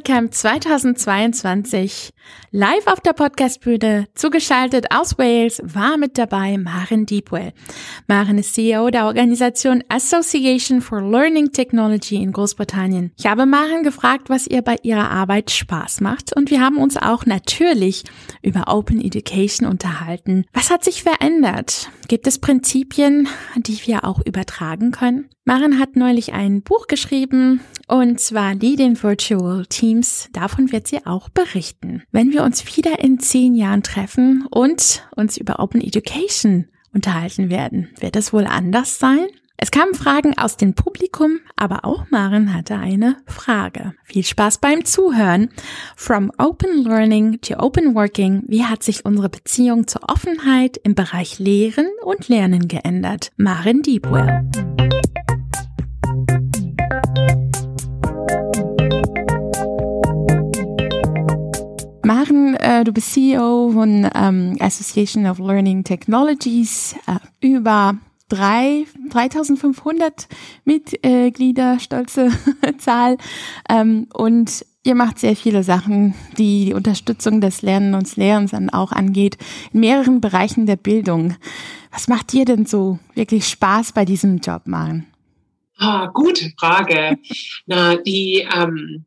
Karrierecamp 0.00 0.34
2022. 0.34 2.10
Live 2.50 2.86
auf 2.86 3.00
der 3.00 3.12
Podcastbühne, 3.12 4.06
zugeschaltet 4.14 4.86
aus 4.90 5.18
Wales, 5.18 5.60
war 5.64 5.96
mit 5.96 6.18
dabei 6.18 6.58
Maren 6.58 7.06
Deepwell. 7.06 7.52
Maren 8.06 8.38
ist 8.38 8.54
CEO 8.54 8.90
der 8.90 9.06
Organisation 9.06 9.82
Association 9.88 10.80
for 10.80 11.00
Learning 11.02 11.52
Technology 11.52 12.16
in 12.16 12.32
Großbritannien. 12.32 13.12
Ich 13.18 13.26
habe 13.26 13.46
Maren 13.46 13.82
gefragt, 13.82 14.28
was 14.28 14.46
ihr 14.46 14.62
bei 14.62 14.76
ihrer 14.82 15.10
Arbeit 15.10 15.50
Spaß 15.50 16.00
macht 16.00 16.36
und 16.36 16.50
wir 16.50 16.60
haben 16.60 16.78
uns 16.78 16.96
auch 16.96 17.26
natürlich 17.26 18.04
über 18.42 18.64
Open 18.68 19.00
Education 19.00 19.68
unterhalten. 19.68 20.44
Was 20.52 20.70
hat 20.70 20.84
sich 20.84 21.02
verändert? 21.02 21.90
Gibt 22.08 22.26
es 22.26 22.38
Prinzipien, 22.38 23.28
die 23.56 23.78
wir 23.86 24.04
auch 24.04 24.20
übertragen 24.24 24.92
können? 24.92 25.28
Maren 25.50 25.80
hat 25.80 25.96
neulich 25.96 26.32
ein 26.32 26.62
Buch 26.62 26.86
geschrieben 26.86 27.58
und 27.88 28.20
zwar 28.20 28.54
Leading 28.54 29.02
Virtual 29.02 29.66
Teams. 29.66 30.28
Davon 30.32 30.70
wird 30.70 30.86
sie 30.86 31.04
auch 31.04 31.28
berichten. 31.28 32.04
Wenn 32.12 32.32
wir 32.32 32.44
uns 32.44 32.76
wieder 32.76 33.00
in 33.00 33.18
zehn 33.18 33.56
Jahren 33.56 33.82
treffen 33.82 34.46
und 34.48 35.08
uns 35.16 35.36
über 35.36 35.58
Open 35.58 35.80
Education 35.80 36.68
unterhalten 36.94 37.50
werden, 37.50 37.88
wird 37.98 38.14
es 38.14 38.32
wohl 38.32 38.46
anders 38.46 39.00
sein? 39.00 39.26
Es 39.56 39.72
kamen 39.72 39.94
Fragen 39.94 40.38
aus 40.38 40.56
dem 40.56 40.74
Publikum, 40.74 41.40
aber 41.56 41.84
auch 41.84 42.08
Maren 42.10 42.54
hatte 42.54 42.76
eine 42.76 43.16
Frage. 43.26 43.94
Viel 44.04 44.24
Spaß 44.24 44.58
beim 44.58 44.84
Zuhören. 44.84 45.48
From 45.96 46.30
Open 46.38 46.84
Learning 46.84 47.40
to 47.40 47.56
Open 47.58 47.96
Working, 47.96 48.44
wie 48.46 48.66
hat 48.66 48.84
sich 48.84 49.04
unsere 49.04 49.28
Beziehung 49.28 49.88
zur 49.88 50.08
Offenheit 50.08 50.76
im 50.76 50.94
Bereich 50.94 51.40
Lehren 51.40 51.88
und 52.04 52.28
Lernen 52.28 52.68
geändert? 52.68 53.32
Maren 53.36 53.82
Deepwell. 53.82 54.48
Du 62.84 62.92
bist 62.92 63.12
CEO 63.12 63.70
von 63.72 64.08
ähm, 64.14 64.56
Association 64.60 65.26
of 65.26 65.38
Learning 65.38 65.84
Technologies, 65.84 66.94
äh, 67.06 67.46
über 67.46 67.98
drei, 68.28 68.86
3500 69.10 70.28
Mitglieder, 70.64 71.78
stolze 71.78 72.30
Zahl. 72.78 73.18
Ähm, 73.68 74.06
und 74.14 74.64
ihr 74.84 74.94
macht 74.94 75.18
sehr 75.18 75.36
viele 75.36 75.62
Sachen, 75.62 76.14
die 76.38 76.66
die 76.66 76.74
Unterstützung 76.74 77.40
des 77.40 77.62
Lernens 77.62 78.12
und 78.12 78.16
Lehrens 78.16 78.50
dann 78.52 78.70
auch 78.70 78.92
angeht, 78.92 79.36
in 79.72 79.80
mehreren 79.80 80.20
Bereichen 80.20 80.66
der 80.66 80.76
Bildung. 80.76 81.36
Was 81.90 82.08
macht 82.08 82.32
dir 82.32 82.44
denn 82.44 82.66
so 82.66 82.98
wirklich 83.14 83.48
Spaß 83.48 83.92
bei 83.92 84.04
diesem 84.04 84.38
Job, 84.38 84.62
Maren? 84.66 85.06
Ah, 85.76 86.06
gute 86.06 86.52
Frage. 86.58 87.18
Na, 87.66 87.96
die 87.96 88.46
ähm, 88.54 89.06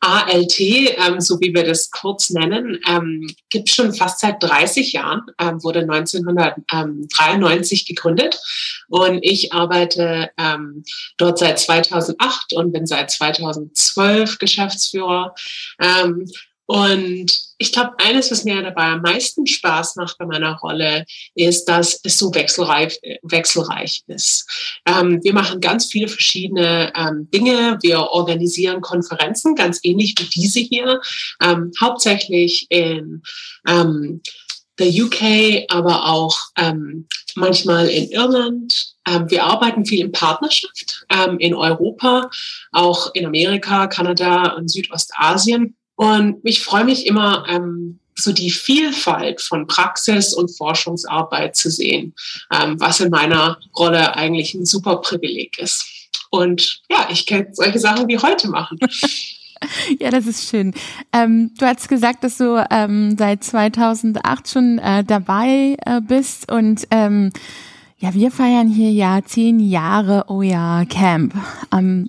ALT, 0.00 0.60
ähm, 0.60 1.20
so 1.20 1.40
wie 1.40 1.52
wir 1.52 1.64
das 1.64 1.90
kurz 1.90 2.30
nennen, 2.30 2.78
ähm, 2.88 3.28
gibt 3.50 3.68
schon 3.68 3.92
fast 3.92 4.20
seit 4.20 4.40
30 4.42 4.92
Jahren, 4.92 5.22
ähm, 5.40 5.60
wurde 5.62 5.80
1993 5.80 7.86
gegründet 7.86 8.40
und 8.88 9.18
ich 9.22 9.52
arbeite 9.52 10.30
ähm, 10.38 10.84
dort 11.16 11.38
seit 11.38 11.58
2008 11.58 12.52
und 12.54 12.72
bin 12.72 12.86
seit 12.86 13.10
2012 13.10 14.38
Geschäftsführer. 14.38 15.34
Ähm, 15.80 16.30
und 16.68 17.48
ich 17.56 17.72
glaube, 17.72 17.94
eines, 17.96 18.30
was 18.30 18.44
mir 18.44 18.62
dabei 18.62 18.88
am 18.88 19.00
meisten 19.00 19.46
Spaß 19.46 19.96
macht 19.96 20.18
bei 20.18 20.26
meiner 20.26 20.54
Rolle, 20.58 21.06
ist, 21.34 21.64
dass 21.64 21.98
es 22.04 22.18
so 22.18 22.34
wechselreich, 22.34 23.00
wechselreich 23.22 24.02
ist. 24.06 24.46
Ähm, 24.84 25.18
wir 25.24 25.32
machen 25.32 25.62
ganz 25.62 25.86
viele 25.86 26.08
verschiedene 26.08 26.92
ähm, 26.94 27.26
Dinge. 27.32 27.78
Wir 27.80 28.00
organisieren 28.00 28.82
Konferenzen, 28.82 29.54
ganz 29.54 29.80
ähnlich 29.82 30.14
wie 30.18 30.28
diese 30.28 30.60
hier, 30.60 31.00
ähm, 31.42 31.72
hauptsächlich 31.80 32.66
in 32.68 33.22
ähm, 33.66 34.20
der 34.78 34.88
UK, 34.88 35.64
aber 35.70 36.04
auch 36.06 36.38
ähm, 36.58 37.08
manchmal 37.34 37.88
in 37.88 38.10
Irland. 38.10 38.92
Ähm, 39.06 39.30
wir 39.30 39.44
arbeiten 39.44 39.86
viel 39.86 40.00
in 40.00 40.12
Partnerschaft 40.12 41.06
in 41.38 41.54
Europa, 41.54 42.28
auch 42.72 43.14
in 43.14 43.24
Amerika, 43.24 43.86
Kanada 43.86 44.52
und 44.52 44.70
Südostasien. 44.70 45.77
Und 45.98 46.36
ich 46.44 46.62
freue 46.62 46.84
mich 46.84 47.06
immer, 47.06 47.44
ähm, 47.48 47.98
so 48.14 48.32
die 48.32 48.52
Vielfalt 48.52 49.40
von 49.40 49.66
Praxis 49.66 50.32
und 50.32 50.48
Forschungsarbeit 50.56 51.56
zu 51.56 51.70
sehen, 51.70 52.14
ähm, 52.52 52.78
was 52.78 53.00
in 53.00 53.10
meiner 53.10 53.58
Rolle 53.76 54.14
eigentlich 54.14 54.54
ein 54.54 54.64
super 54.64 54.98
Privileg 54.98 55.58
ist. 55.58 55.84
Und 56.30 56.82
ja, 56.88 57.08
ich 57.10 57.26
kann 57.26 57.48
solche 57.52 57.80
Sachen 57.80 58.06
wie 58.08 58.18
heute 58.18 58.48
machen. 58.48 58.78
Ja, 59.98 60.10
das 60.10 60.28
ist 60.28 60.48
schön. 60.48 60.72
Ähm, 61.12 61.50
du 61.58 61.66
hast 61.66 61.88
gesagt, 61.88 62.22
dass 62.22 62.38
du 62.38 62.64
ähm, 62.70 63.16
seit 63.18 63.42
2008 63.42 64.48
schon 64.48 64.78
äh, 64.78 65.02
dabei 65.02 65.76
äh, 65.84 66.00
bist 66.00 66.48
und 66.48 66.86
ähm, 66.92 67.32
ja, 67.98 68.14
wir 68.14 68.30
feiern 68.30 68.68
hier 68.68 68.92
ja 68.92 69.20
zehn 69.24 69.58
Jahre 69.58 70.26
Oh 70.28 70.42
ja 70.42 70.84
Camp. 70.84 71.34
Ähm, 71.76 72.08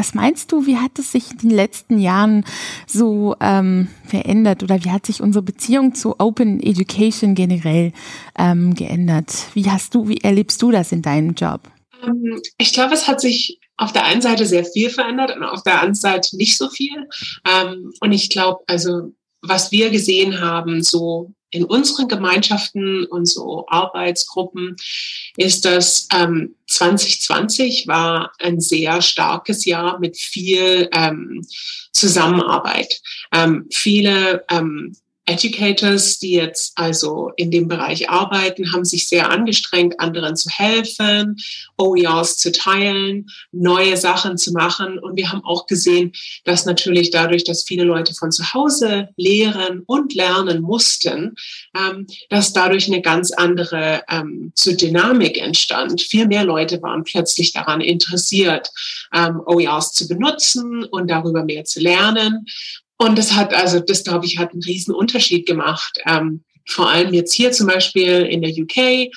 was 0.00 0.14
meinst 0.14 0.50
du, 0.50 0.66
wie 0.66 0.78
hat 0.78 0.98
es 0.98 1.12
sich 1.12 1.30
in 1.30 1.38
den 1.38 1.50
letzten 1.50 1.98
Jahren 1.98 2.46
so 2.86 3.36
ähm, 3.38 3.88
verändert 4.06 4.62
oder 4.62 4.82
wie 4.82 4.90
hat 4.90 5.04
sich 5.04 5.20
unsere 5.20 5.42
Beziehung 5.42 5.94
zu 5.94 6.18
Open 6.18 6.58
Education 6.58 7.34
generell 7.34 7.92
ähm, 8.38 8.74
geändert? 8.74 9.30
Wie 9.52 9.70
hast 9.70 9.94
du, 9.94 10.08
wie 10.08 10.16
erlebst 10.16 10.62
du 10.62 10.70
das 10.70 10.90
in 10.92 11.02
deinem 11.02 11.34
Job? 11.34 11.60
Ähm, 12.02 12.40
ich 12.56 12.72
glaube, 12.72 12.94
es 12.94 13.08
hat 13.08 13.20
sich 13.20 13.60
auf 13.76 13.92
der 13.92 14.04
einen 14.04 14.22
Seite 14.22 14.46
sehr 14.46 14.64
viel 14.64 14.88
verändert 14.88 15.36
und 15.36 15.42
auf 15.42 15.62
der 15.64 15.74
anderen 15.74 15.94
Seite 15.94 16.34
nicht 16.38 16.56
so 16.56 16.70
viel. 16.70 17.06
Ähm, 17.46 17.92
und 18.00 18.12
ich 18.12 18.30
glaube, 18.30 18.60
also 18.68 19.12
was 19.42 19.70
wir 19.70 19.90
gesehen 19.90 20.40
haben, 20.40 20.82
so 20.82 21.34
in 21.50 21.64
unseren 21.64 22.08
Gemeinschaften 22.08 23.04
und 23.06 23.26
so 23.26 23.66
Arbeitsgruppen 23.68 24.76
ist, 25.36 25.64
dass 25.64 26.08
ähm, 26.14 26.54
2020 26.68 27.86
war 27.86 28.32
ein 28.38 28.60
sehr 28.60 29.02
starkes 29.02 29.64
Jahr 29.64 29.98
mit 29.98 30.16
viel 30.16 30.88
ähm, 30.92 31.44
Zusammenarbeit. 31.92 33.00
Ähm, 33.32 33.66
viele 33.72 34.44
ähm, 34.50 34.96
Educators, 35.30 36.18
die 36.18 36.32
jetzt 36.32 36.72
also 36.74 37.30
in 37.36 37.52
dem 37.52 37.68
Bereich 37.68 38.10
arbeiten, 38.10 38.72
haben 38.72 38.84
sich 38.84 39.08
sehr 39.08 39.30
angestrengt, 39.30 40.00
anderen 40.00 40.36
zu 40.36 40.50
helfen, 40.50 41.36
OERs 41.78 42.36
zu 42.36 42.50
teilen, 42.50 43.30
neue 43.52 43.96
Sachen 43.96 44.36
zu 44.36 44.52
machen. 44.52 44.98
Und 44.98 45.16
wir 45.16 45.30
haben 45.30 45.44
auch 45.44 45.66
gesehen, 45.66 46.12
dass 46.44 46.66
natürlich 46.66 47.10
dadurch, 47.10 47.44
dass 47.44 47.62
viele 47.62 47.84
Leute 47.84 48.12
von 48.14 48.32
zu 48.32 48.52
Hause 48.52 49.08
lehren 49.16 49.84
und 49.86 50.14
lernen 50.14 50.62
mussten, 50.62 51.36
ähm, 51.76 52.06
dass 52.28 52.52
dadurch 52.52 52.88
eine 52.88 53.00
ganz 53.00 53.30
andere 53.30 54.02
ähm, 54.10 54.52
so 54.56 54.72
Dynamik 54.72 55.40
entstand. 55.40 56.02
Viel 56.02 56.26
mehr 56.26 56.44
Leute 56.44 56.82
waren 56.82 57.04
plötzlich 57.04 57.52
daran 57.52 57.80
interessiert, 57.80 58.70
ähm, 59.14 59.40
OERs 59.46 59.92
zu 59.92 60.08
benutzen 60.08 60.84
und 60.84 61.08
darüber 61.08 61.44
mehr 61.44 61.64
zu 61.64 61.80
lernen. 61.80 62.46
Und 63.02 63.16
das 63.16 63.34
hat, 63.34 63.54
also 63.54 63.80
das 63.80 64.04
glaube 64.04 64.26
ich, 64.26 64.36
hat 64.36 64.52
einen 64.52 64.62
riesen 64.62 64.94
Unterschied 64.94 65.46
gemacht. 65.46 65.98
Ähm, 66.06 66.44
vor 66.68 66.90
allem 66.90 67.14
jetzt 67.14 67.32
hier 67.32 67.50
zum 67.50 67.66
Beispiel 67.66 68.26
in 68.26 68.42
der 68.42 68.50
UK 68.50 69.10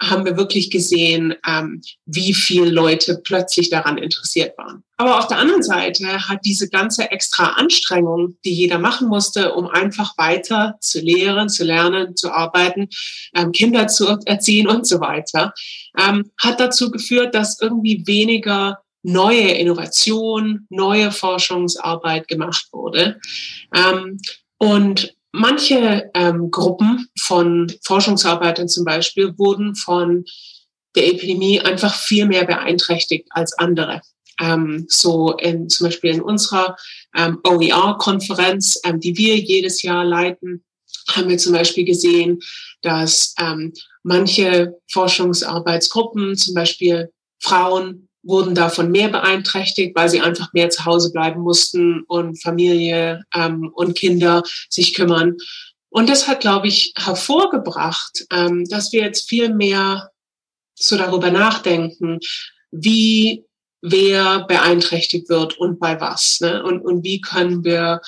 haben 0.00 0.24
wir 0.24 0.38
wirklich 0.38 0.70
gesehen, 0.70 1.34
ähm, 1.46 1.82
wie 2.06 2.32
viele 2.32 2.70
Leute 2.70 3.20
plötzlich 3.22 3.68
daran 3.68 3.98
interessiert 3.98 4.56
waren. 4.56 4.82
Aber 4.96 5.18
auf 5.18 5.28
der 5.28 5.38
anderen 5.38 5.62
Seite 5.62 6.06
hat 6.28 6.40
diese 6.46 6.70
ganze 6.70 7.10
extra 7.10 7.48
Anstrengung, 7.52 8.38
die 8.46 8.54
jeder 8.54 8.78
machen 8.78 9.08
musste, 9.08 9.52
um 9.52 9.66
einfach 9.66 10.16
weiter 10.16 10.76
zu 10.80 11.00
lehren, 11.00 11.50
zu 11.50 11.64
lernen, 11.64 12.16
zu 12.16 12.32
arbeiten, 12.32 12.88
ähm, 13.34 13.52
Kinder 13.52 13.88
zu 13.88 14.18
erziehen 14.24 14.68
und 14.68 14.86
so 14.86 15.00
weiter, 15.00 15.52
ähm, 15.98 16.30
hat 16.40 16.60
dazu 16.60 16.90
geführt, 16.90 17.34
dass 17.34 17.60
irgendwie 17.60 18.06
weniger 18.06 18.78
neue 19.08 19.52
Innovation, 19.52 20.66
neue 20.68 21.10
Forschungsarbeit 21.10 22.28
gemacht 22.28 22.68
wurde. 22.72 23.20
Ähm, 23.74 24.18
und 24.58 25.14
manche 25.32 26.10
ähm, 26.14 26.50
Gruppen 26.50 27.08
von 27.18 27.72
Forschungsarbeitern 27.84 28.68
zum 28.68 28.84
Beispiel 28.84 29.36
wurden 29.38 29.74
von 29.74 30.24
der 30.94 31.08
Epidemie 31.08 31.60
einfach 31.60 31.94
viel 31.94 32.26
mehr 32.26 32.44
beeinträchtigt 32.44 33.28
als 33.30 33.52
andere. 33.58 34.02
Ähm, 34.40 34.86
so 34.88 35.32
in, 35.36 35.68
zum 35.68 35.86
Beispiel 35.86 36.10
in 36.10 36.22
unserer 36.22 36.76
ähm, 37.16 37.40
OER-Konferenz, 37.44 38.80
ähm, 38.84 39.00
die 39.00 39.16
wir 39.16 39.36
jedes 39.36 39.82
Jahr 39.82 40.04
leiten, 40.04 40.64
haben 41.10 41.28
wir 41.28 41.38
zum 41.38 41.54
Beispiel 41.54 41.84
gesehen, 41.84 42.40
dass 42.82 43.34
ähm, 43.40 43.72
manche 44.02 44.74
Forschungsarbeitsgruppen, 44.90 46.36
zum 46.36 46.54
Beispiel 46.54 47.10
Frauen, 47.40 48.07
wurden 48.22 48.54
davon 48.54 48.90
mehr 48.90 49.08
beeinträchtigt, 49.08 49.96
weil 49.96 50.08
sie 50.08 50.20
einfach 50.20 50.52
mehr 50.52 50.70
zu 50.70 50.84
Hause 50.84 51.12
bleiben 51.12 51.40
mussten 51.40 52.02
und 52.08 52.42
Familie 52.42 53.24
ähm, 53.34 53.70
und 53.74 53.96
Kinder 53.96 54.42
sich 54.68 54.94
kümmern. 54.94 55.36
Und 55.90 56.10
das 56.10 56.28
hat, 56.28 56.40
glaube 56.40 56.68
ich, 56.68 56.92
hervorgebracht, 56.96 58.26
ähm, 58.30 58.64
dass 58.68 58.92
wir 58.92 59.02
jetzt 59.02 59.28
viel 59.28 59.54
mehr 59.54 60.10
so 60.74 60.96
darüber 60.96 61.30
nachdenken, 61.30 62.20
wie 62.70 63.44
wer 63.80 64.44
beeinträchtigt 64.44 65.28
wird 65.28 65.58
und 65.58 65.78
bei 65.78 66.00
was. 66.00 66.40
Ne? 66.40 66.62
Und, 66.62 66.80
und 66.80 67.04
wie 67.04 67.20
können 67.20 67.64
wir 67.64 68.00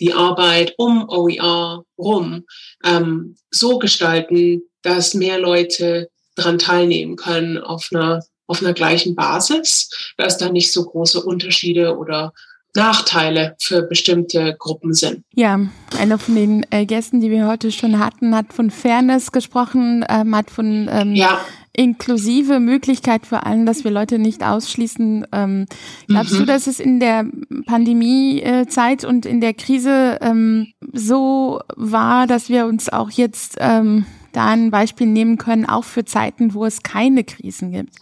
die 0.00 0.12
Arbeit 0.12 0.74
um 0.76 1.08
OER 1.08 1.84
rum 1.98 2.44
ähm, 2.84 3.36
so 3.50 3.78
gestalten, 3.78 4.62
dass 4.82 5.14
mehr 5.14 5.38
Leute 5.38 6.10
daran 6.36 6.58
teilnehmen 6.58 7.16
können 7.16 7.58
auf 7.58 7.88
einer, 7.92 8.24
auf 8.46 8.62
einer 8.62 8.72
gleichen 8.72 9.14
Basis, 9.14 9.90
dass 10.16 10.38
da 10.38 10.50
nicht 10.50 10.72
so 10.72 10.84
große 10.84 11.22
Unterschiede 11.22 11.96
oder 11.96 12.32
Nachteile 12.76 13.56
für 13.58 13.82
bestimmte 13.82 14.54
Gruppen 14.58 14.94
sind. 14.94 15.24
Ja, 15.34 15.58
einer 15.98 16.18
von 16.18 16.36
den 16.36 16.66
äh, 16.70 16.84
Gästen, 16.86 17.20
die 17.20 17.30
wir 17.30 17.48
heute 17.48 17.72
schon 17.72 17.98
hatten, 17.98 18.36
hat 18.36 18.52
von 18.52 18.70
Fairness 18.70 19.32
gesprochen, 19.32 20.04
ähm, 20.08 20.36
hat 20.36 20.50
von 20.50 20.88
ähm, 20.92 21.14
ja. 21.14 21.40
inklusive 21.72 22.60
Möglichkeit 22.60 23.26
vor 23.26 23.46
allem, 23.46 23.66
dass 23.66 23.82
wir 23.82 23.90
Leute 23.90 24.18
nicht 24.18 24.44
ausschließen. 24.44 25.26
Ähm, 25.32 25.66
glaubst 26.06 26.34
mhm. 26.34 26.38
du, 26.38 26.44
dass 26.44 26.66
es 26.66 26.78
in 26.78 27.00
der 27.00 27.24
Pandemiezeit 27.66 29.04
und 29.04 29.26
in 29.26 29.40
der 29.40 29.54
Krise 29.54 30.18
ähm, 30.20 30.68
so 30.92 31.60
war, 31.76 32.26
dass 32.26 32.50
wir 32.50 32.66
uns 32.66 32.90
auch 32.90 33.10
jetzt 33.10 33.56
ähm, 33.58 34.04
da 34.32 34.48
ein 34.48 34.70
Beispiel 34.70 35.06
nehmen 35.06 35.38
können, 35.38 35.66
auch 35.66 35.84
für 35.84 36.04
Zeiten, 36.04 36.52
wo 36.52 36.66
es 36.66 36.82
keine 36.82 37.24
Krisen 37.24 37.72
gibt? 37.72 37.94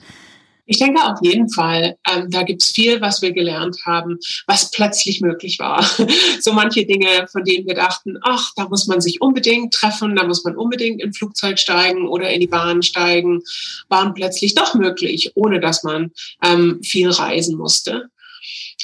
Ich 0.66 0.78
denke 0.78 1.02
auf 1.05 1.19
jeden 1.22 1.50
Fall, 1.50 1.96
ähm, 2.11 2.31
da 2.31 2.43
gibt's 2.43 2.70
viel, 2.70 3.00
was 3.00 3.20
wir 3.20 3.32
gelernt 3.32 3.76
haben, 3.84 4.19
was 4.46 4.70
plötzlich 4.70 5.20
möglich 5.20 5.58
war. 5.58 5.84
so 6.40 6.52
manche 6.52 6.87
Dinge, 6.87 7.26
von 7.31 7.44
denen 7.44 7.66
wir 7.66 7.75
dachten, 7.75 8.16
ach, 8.22 8.50
da 8.56 8.69
muss 8.69 8.87
man 8.87 9.00
sich 9.00 9.20
unbedingt 9.20 9.75
treffen, 9.75 10.16
da 10.16 10.25
muss 10.25 10.44
man 10.44 10.56
unbedingt 10.56 11.02
in 11.02 11.12
Flugzeug 11.12 11.58
steigen 11.58 12.08
oder 12.08 12.31
in 12.31 12.40
die 12.40 12.46
Bahn 12.46 12.82
steigen, 12.82 13.43
waren 13.88 14.14
plötzlich 14.14 14.55
doch 14.55 14.75
möglich, 14.75 15.32
ohne 15.34 15.61
dass 15.61 15.82
man 15.82 16.12
ähm, 16.43 16.81
viel 16.82 17.10
reisen 17.10 17.58
musste. 17.58 18.08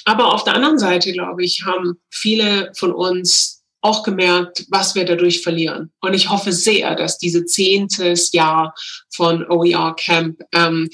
Aber 0.05 0.35
auf 0.35 0.45
der 0.45 0.55
anderen 0.55 0.79
Seite, 0.79 1.13
glaube 1.13 1.45
ich, 1.45 1.65
haben 1.65 1.95
viele 2.11 2.73
von 2.75 2.93
uns 2.93 3.63
auch 3.83 4.03
gemerkt, 4.03 4.67
was 4.69 4.95
wir 4.95 5.05
dadurch 5.05 5.41
verlieren. 5.41 5.91
Und 6.01 6.15
ich 6.15 6.29
hoffe 6.29 6.53
sehr, 6.53 6.95
dass 6.95 7.19
diese 7.19 7.47
zehntes 7.47 8.33
Jahr 8.33 8.75
von 9.09 9.47
OER 9.49 9.97
Camp 9.97 10.41
ähm, 10.53 10.91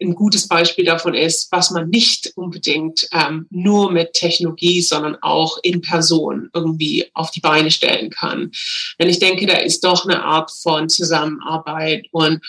ein 0.00 0.14
gutes 0.14 0.48
Beispiel 0.48 0.84
davon 0.84 1.14
ist, 1.14 1.50
was 1.52 1.70
man 1.70 1.90
nicht 1.90 2.32
unbedingt 2.36 3.06
ähm, 3.12 3.46
nur 3.50 3.90
mit 3.92 4.14
Technologie, 4.14 4.80
sondern 4.80 5.16
auch 5.22 5.58
in 5.62 5.80
Person 5.80 6.48
irgendwie 6.54 7.06
auf 7.14 7.30
die 7.30 7.40
Beine 7.40 7.70
stellen 7.70 8.10
kann. 8.10 8.50
Denn 8.98 9.08
ich 9.08 9.18
denke, 9.18 9.46
da 9.46 9.58
ist 9.58 9.84
doch 9.84 10.04
eine 10.04 10.22
Art 10.22 10.50
von 10.50 10.88
Zusammenarbeit 10.88 12.06
und 12.12 12.40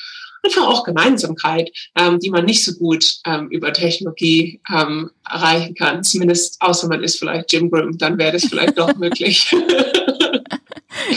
einfach 0.43 0.67
auch 0.67 0.83
Gemeinsamkeit, 0.83 1.71
ähm, 1.95 2.19
die 2.19 2.29
man 2.29 2.45
nicht 2.45 2.63
so 2.63 2.73
gut 2.73 3.19
ähm, 3.25 3.49
über 3.49 3.73
Technologie 3.73 4.59
ähm, 4.73 5.11
erreichen 5.29 5.75
kann. 5.75 6.03
Zumindest 6.03 6.61
außer 6.61 6.87
man 6.87 7.03
ist 7.03 7.19
vielleicht 7.19 7.51
Jim 7.51 7.69
Grim, 7.69 7.97
dann 7.97 8.17
wäre 8.17 8.33
das 8.33 8.45
vielleicht 8.45 8.77
doch 8.77 8.95
möglich. 8.95 9.53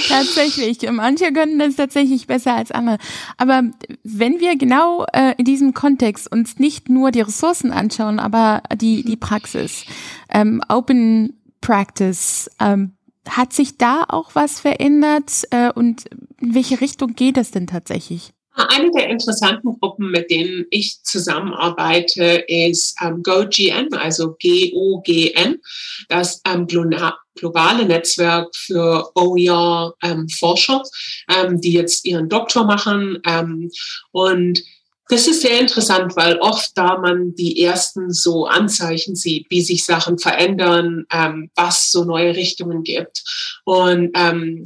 tatsächlich. 0.08 0.78
Manche 0.90 1.32
können 1.32 1.58
das 1.58 1.76
tatsächlich 1.76 2.26
besser 2.26 2.54
als 2.54 2.70
andere. 2.70 2.98
Aber 3.36 3.62
wenn 4.02 4.40
wir 4.40 4.56
genau 4.56 5.06
äh, 5.12 5.34
in 5.38 5.44
diesem 5.44 5.74
Kontext 5.74 6.30
uns 6.30 6.58
nicht 6.58 6.88
nur 6.88 7.10
die 7.10 7.20
Ressourcen 7.20 7.70
anschauen, 7.70 8.18
aber 8.18 8.62
die, 8.76 9.04
die 9.04 9.16
Praxis, 9.16 9.84
ähm, 10.30 10.60
Open 10.68 11.40
Practice, 11.60 12.50
ähm, 12.60 12.92
hat 13.28 13.52
sich 13.52 13.78
da 13.78 14.04
auch 14.08 14.34
was 14.34 14.60
verändert 14.60 15.44
äh, 15.50 15.70
und 15.72 16.06
in 16.40 16.54
welche 16.54 16.80
Richtung 16.80 17.14
geht 17.14 17.38
es 17.38 17.50
denn 17.50 17.66
tatsächlich? 17.66 18.34
Eine 18.54 18.90
der 18.92 19.08
interessanten 19.08 19.78
Gruppen, 19.80 20.10
mit 20.10 20.30
denen 20.30 20.64
ich 20.70 21.02
zusammenarbeite, 21.02 22.44
ist 22.46 22.96
ähm, 23.02 23.22
GoGN, 23.22 23.92
also 23.94 24.36
G-O-G-N, 24.38 25.60
das 26.08 26.40
ähm, 26.46 26.66
globale 26.66 27.84
Netzwerk 27.84 28.54
für 28.54 29.10
OER-Forscher, 29.16 30.82
ähm, 31.28 31.46
ähm, 31.46 31.60
die 31.60 31.72
jetzt 31.72 32.04
ihren 32.04 32.28
Doktor 32.28 32.64
machen. 32.64 33.18
Ähm, 33.26 33.70
und 34.12 34.62
das 35.08 35.26
ist 35.26 35.42
sehr 35.42 35.60
interessant, 35.60 36.16
weil 36.16 36.38
oft 36.38 36.70
da 36.76 36.98
man 36.98 37.34
die 37.34 37.60
ersten 37.60 38.12
so 38.12 38.46
Anzeichen 38.46 39.16
sieht, 39.16 39.46
wie 39.50 39.60
sich 39.60 39.84
Sachen 39.84 40.18
verändern, 40.18 41.06
ähm, 41.12 41.50
was 41.56 41.90
so 41.90 42.04
neue 42.04 42.34
Richtungen 42.34 42.84
gibt. 42.84 43.22
Und 43.64 44.12
ähm, 44.14 44.62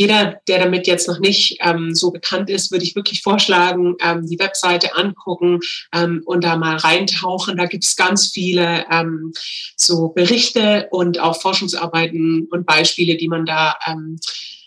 jeder, 0.00 0.40
der 0.48 0.60
damit 0.60 0.86
jetzt 0.86 1.08
noch 1.08 1.18
nicht 1.18 1.58
ähm, 1.60 1.94
so 1.94 2.10
bekannt 2.10 2.48
ist, 2.48 2.72
würde 2.72 2.86
ich 2.86 2.96
wirklich 2.96 3.20
vorschlagen, 3.20 3.96
ähm, 4.00 4.26
die 4.26 4.38
Webseite 4.38 4.96
angucken 4.96 5.60
ähm, 5.94 6.22
und 6.24 6.42
da 6.42 6.56
mal 6.56 6.76
reintauchen. 6.76 7.58
Da 7.58 7.66
gibt 7.66 7.84
es 7.84 7.96
ganz 7.96 8.28
viele 8.28 8.86
ähm, 8.90 9.34
so 9.76 10.08
Berichte 10.08 10.88
und 10.90 11.20
auch 11.20 11.38
Forschungsarbeiten 11.38 12.48
und 12.50 12.64
Beispiele, 12.64 13.18
die 13.18 13.28
man 13.28 13.44
da 13.44 13.76
ähm, 13.86 14.18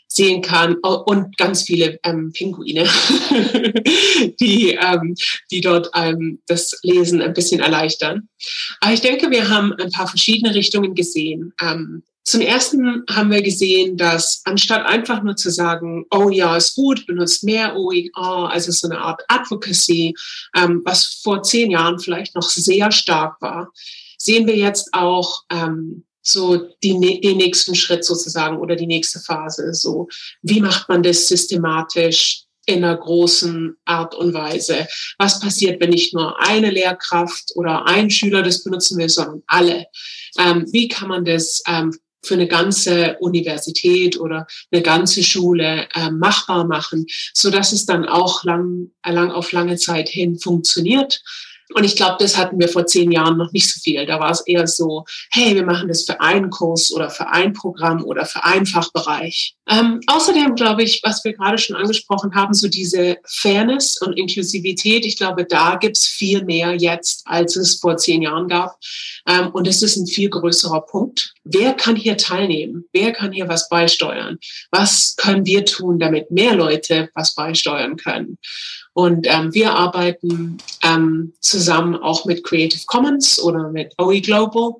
sehen 0.07 0.43
kann 0.43 0.75
und 0.75 1.35
ganz 1.39 1.63
viele 1.63 1.99
ähm, 2.03 2.31
Pinguine, 2.31 2.83
die, 4.39 4.77
ähm, 4.79 5.15
die 5.49 5.61
dort 5.61 5.89
ähm, 5.95 6.43
das 6.45 6.77
Lesen 6.83 7.23
ein 7.23 7.33
bisschen 7.33 7.59
erleichtern. 7.59 8.29
Aber 8.81 8.93
ich 8.93 9.01
denke, 9.01 9.31
wir 9.31 9.49
haben 9.49 9.73
ein 9.81 9.89
paar 9.89 10.07
verschiedene 10.07 10.53
Richtungen 10.53 10.93
gesehen. 10.93 11.53
Ähm, 11.59 12.03
zum 12.23 12.39
ersten 12.41 13.03
haben 13.09 13.31
wir 13.31 13.41
gesehen, 13.41 13.97
dass 13.97 14.41
anstatt 14.45 14.85
einfach 14.85 15.23
nur 15.23 15.35
zu 15.35 15.49
sagen, 15.49 16.05
oh 16.09 16.29
ja, 16.29 16.55
ist 16.55 16.75
gut, 16.75 17.05
benutzt 17.05 17.43
mehr 17.43 17.75
OER, 17.75 18.49
also 18.49 18.71
so 18.71 18.87
eine 18.87 18.99
Art 18.99 19.21
Advocacy, 19.27 20.15
ähm, 20.55 20.81
was 20.85 21.19
vor 21.21 21.43
zehn 21.43 21.71
Jahren 21.71 21.99
vielleicht 21.99 22.35
noch 22.35 22.49
sehr 22.49 22.91
stark 22.91 23.41
war, 23.41 23.71
sehen 24.17 24.47
wir 24.47 24.55
jetzt 24.55 24.93
auch 24.93 25.43
ähm, 25.51 26.05
so 26.21 26.69
die, 26.81 27.19
den 27.19 27.37
nächsten 27.37 27.75
Schritt 27.75 28.05
sozusagen 28.05 28.57
oder 28.57 28.77
die 28.77 28.87
nächste 28.87 29.19
Phase. 29.19 29.73
So, 29.73 30.07
wie 30.41 30.61
macht 30.61 30.87
man 30.87 31.03
das 31.03 31.27
systematisch? 31.27 32.45
in 32.65 32.83
einer 32.83 32.95
großen 32.95 33.75
Art 33.83 34.15
und 34.15 34.33
Weise. 34.33 34.87
Was 35.17 35.41
passiert, 35.41 35.81
wenn 35.81 35.89
nicht 35.89 36.13
nur 36.13 36.41
eine 36.41 36.69
Lehrkraft 36.69 37.51
oder 37.55 37.85
ein 37.85 38.09
Schüler 38.09 38.41
das 38.41 38.63
benutzen 38.63 38.97
will, 38.97 39.09
sondern 39.09 39.43
alle? 39.47 39.87
Ähm, 40.39 40.65
wie 40.71 40.87
kann 40.87 41.09
man 41.09 41.25
das 41.25 41.61
ähm, 41.67 41.93
für 42.23 42.35
eine 42.35 42.47
ganze 42.47 43.17
Universität 43.19 44.19
oder 44.19 44.47
eine 44.71 44.81
ganze 44.81 45.23
Schule 45.23 45.87
äh, 45.93 46.09
machbar 46.09 46.65
machen, 46.65 47.05
so 47.33 47.49
dass 47.49 47.71
es 47.73 47.85
dann 47.85 48.05
auch 48.05 48.43
lang, 48.43 48.91
lang 49.05 49.31
auf 49.31 49.51
lange 49.51 49.77
Zeit 49.77 50.09
hin 50.09 50.39
funktioniert 50.39 51.21
und 51.73 51.83
ich 51.83 51.95
glaube, 51.95 52.17
das 52.19 52.37
hatten 52.37 52.59
wir 52.59 52.67
vor 52.67 52.85
zehn 52.85 53.11
Jahren 53.11 53.37
noch 53.37 53.51
nicht 53.51 53.71
so 53.71 53.79
viel. 53.79 54.05
Da 54.05 54.19
war 54.19 54.31
es 54.31 54.41
eher 54.41 54.67
so, 54.67 55.05
hey, 55.31 55.55
wir 55.55 55.65
machen 55.65 55.87
das 55.87 56.03
für 56.03 56.19
einen 56.21 56.49
Kurs 56.49 56.91
oder 56.91 57.09
für 57.09 57.27
ein 57.29 57.53
Programm 57.53 58.03
oder 58.03 58.25
für 58.25 58.43
einen 58.43 58.65
Fachbereich. 58.65 59.55
Ähm, 59.69 60.01
außerdem 60.07 60.55
glaube 60.55 60.83
ich, 60.83 61.01
was 61.03 61.23
wir 61.23 61.33
gerade 61.33 61.57
schon 61.57 61.75
angesprochen 61.75 62.35
haben, 62.35 62.53
so 62.53 62.67
diese 62.67 63.17
Fairness 63.25 63.99
und 64.01 64.13
Inklusivität, 64.13 65.05
ich 65.05 65.17
glaube, 65.17 65.45
da 65.45 65.75
gibt's 65.75 66.05
viel 66.05 66.43
mehr 66.43 66.75
jetzt, 66.75 67.23
als 67.25 67.55
es 67.55 67.79
vor 67.79 67.97
zehn 67.97 68.21
Jahren 68.21 68.47
gab. 68.47 68.77
Ähm, 69.27 69.49
und 69.51 69.67
es 69.67 69.81
ist 69.81 69.95
ein 69.95 70.07
viel 70.07 70.29
größerer 70.29 70.81
Punkt. 70.81 71.33
Wer 71.45 71.73
kann 71.73 71.95
hier 71.95 72.17
teilnehmen? 72.17 72.85
Wer 72.91 73.13
kann 73.13 73.31
hier 73.31 73.47
was 73.47 73.69
beisteuern? 73.69 74.37
Was 74.71 75.15
können 75.17 75.45
wir 75.45 75.65
tun, 75.65 75.97
damit 75.97 76.29
mehr 76.29 76.55
Leute 76.55 77.09
was 77.15 77.33
beisteuern 77.35 77.95
können? 77.95 78.37
Und 78.93 79.25
ähm, 79.27 79.53
wir 79.53 79.73
arbeiten 79.73 80.57
ähm, 80.83 81.33
zusammen 81.39 81.95
auch 81.95 82.25
mit 82.25 82.43
Creative 82.43 82.83
Commons 82.85 83.41
oder 83.41 83.69
mit 83.69 83.93
OE 83.97 84.21
Global 84.21 84.73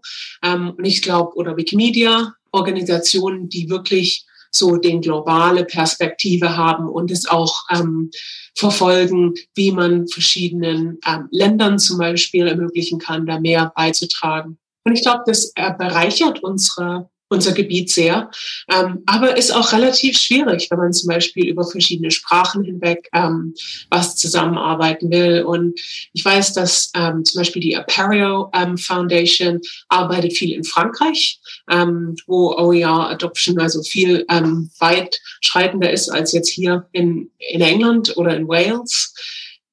ähm, 0.44 0.74
und 0.78 0.86
ich 0.86 1.02
glaube, 1.02 1.36
oder 1.36 1.58
Wikimedia, 1.58 2.36
Organisationen, 2.52 3.50
die 3.50 3.70
wirklich 3.70 4.26
so 4.52 4.78
den 4.78 5.02
globale 5.02 5.66
Perspektive 5.66 6.56
haben 6.56 6.88
und 6.88 7.10
es 7.10 7.28
auch 7.28 7.64
ähm, 7.72 8.12
verfolgen, 8.56 9.34
wie 9.56 9.72
man 9.72 10.08
verschiedenen 10.08 11.00
ähm, 11.08 11.28
Ländern 11.32 11.80
zum 11.80 11.98
Beispiel 11.98 12.48
ermöglichen 12.48 13.00
kann, 13.00 13.26
da 13.26 13.40
mehr 13.40 13.74
beizutragen. 13.76 14.60
Und 14.86 14.94
ich 14.94 15.02
glaube, 15.02 15.24
das 15.26 15.52
äh, 15.56 15.72
bereichert 15.76 16.44
unsere 16.44 17.10
unser 17.34 17.52
Gebiet 17.52 17.90
sehr. 17.90 18.30
Ähm, 18.72 19.04
aber 19.06 19.38
ist 19.38 19.54
auch 19.54 19.74
relativ 19.74 20.18
schwierig, 20.18 20.70
wenn 20.70 20.80
man 20.80 20.94
zum 20.94 21.10
Beispiel 21.10 21.48
über 21.48 21.66
verschiedene 21.66 22.12
Sprachen 22.12 22.64
hinweg 22.64 23.10
ähm, 23.14 23.54
was 23.90 24.16
zusammenarbeiten 24.16 25.12
will. 25.12 25.44
Und 25.44 25.80
ich 26.14 26.24
weiß, 26.24 26.54
dass 26.54 26.92
ähm, 26.96 27.26
zum 27.26 27.40
Beispiel 27.40 27.62
die 27.62 27.76
Aperio 27.76 28.50
ähm, 28.54 28.78
Foundation 28.78 29.60
arbeitet 29.90 30.34
viel 30.34 30.54
in 30.54 30.64
Frankreich, 30.64 31.40
ähm, 31.70 32.16
wo 32.28 32.54
OER 32.56 33.10
Adoption 33.10 33.60
also 33.60 33.82
viel 33.84 34.26
ähm, 34.30 34.70
weit 34.80 35.20
schreitender 35.42 35.92
ist 35.92 36.10
als 36.10 36.32
jetzt 36.32 36.50
hier 36.50 36.88
in, 36.92 37.30
in 37.40 37.62
England 37.62 38.16
oder 38.18 38.36
in 38.36 38.48
Wales. 38.48 39.14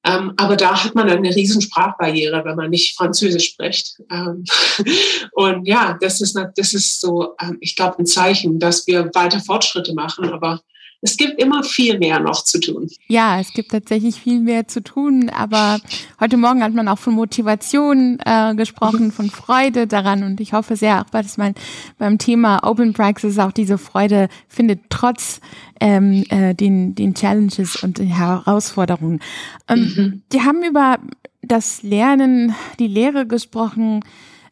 Ähm, 0.03 0.33
aber 0.37 0.55
da 0.55 0.83
hat 0.83 0.95
man 0.95 1.09
eine 1.09 1.35
riesen 1.35 1.61
Sprachbarriere, 1.61 2.43
wenn 2.43 2.55
man 2.55 2.71
nicht 2.71 2.97
Französisch 2.97 3.49
spricht. 3.49 4.01
Ähm, 4.09 4.43
und 5.33 5.67
ja, 5.67 5.97
das 6.01 6.21
ist, 6.21 6.37
das 6.55 6.73
ist 6.73 7.01
so, 7.01 7.35
ähm, 7.39 7.57
ich 7.61 7.75
glaube, 7.75 7.99
ein 7.99 8.05
Zeichen, 8.07 8.59
dass 8.59 8.87
wir 8.87 9.11
weiter 9.13 9.39
Fortschritte 9.39 9.93
machen, 9.93 10.31
aber 10.31 10.61
es 11.01 11.17
gibt 11.17 11.41
immer 11.41 11.63
viel 11.63 11.97
mehr 11.97 12.19
noch 12.19 12.43
zu 12.43 12.59
tun. 12.59 12.87
Ja, 13.07 13.39
es 13.39 13.53
gibt 13.53 13.71
tatsächlich 13.71 14.15
viel 14.21 14.39
mehr 14.39 14.67
zu 14.67 14.83
tun, 14.83 15.29
aber 15.29 15.79
heute 16.19 16.37
Morgen 16.37 16.63
hat 16.63 16.73
man 16.73 16.87
auch 16.87 16.99
von 16.99 17.13
Motivation 17.13 18.19
äh, 18.23 18.53
gesprochen, 18.55 19.11
von 19.11 19.29
Freude 19.29 19.87
daran 19.87 20.23
und 20.23 20.39
ich 20.39 20.53
hoffe 20.53 20.75
sehr, 20.75 21.01
auch 21.01 21.09
dass 21.09 21.37
man 21.37 21.55
beim 21.97 22.19
Thema 22.19 22.63
Open 22.63 22.93
Praxis 22.93 23.39
auch 23.39 23.51
diese 23.51 23.79
Freude 23.79 24.29
findet, 24.47 24.81
trotz 24.89 25.41
ähm, 25.79 26.23
äh, 26.29 26.53
den, 26.53 26.93
den 26.93 27.15
Challenges 27.15 27.77
und 27.81 27.97
den 27.97 28.07
Herausforderungen. 28.07 29.19
Ähm, 29.67 29.93
mhm. 29.95 30.21
Die 30.31 30.41
haben 30.41 30.63
über 30.63 30.99
das 31.41 31.81
Lernen, 31.81 32.55
die 32.79 32.87
Lehre 32.87 33.25
gesprochen, 33.25 34.01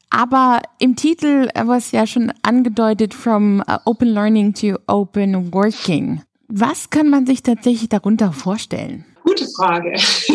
aber 0.10 0.64
im 0.80 0.96
Titel 0.96 1.50
war 1.54 1.78
es 1.78 1.92
ja 1.92 2.08
schon 2.08 2.34
angedeutet, 2.42 3.14
from 3.14 3.62
uh, 3.70 3.78
Open 3.86 4.08
Learning 4.08 4.54
to 4.56 4.80
Open 4.88 5.54
Working. 5.54 6.24
Was 6.52 6.90
kann 6.90 7.10
man 7.10 7.28
sich 7.28 7.44
tatsächlich 7.44 7.90
darunter 7.90 8.34
vorstellen? 8.34 9.06
Gute 9.24 9.48
Frage. 9.56 9.94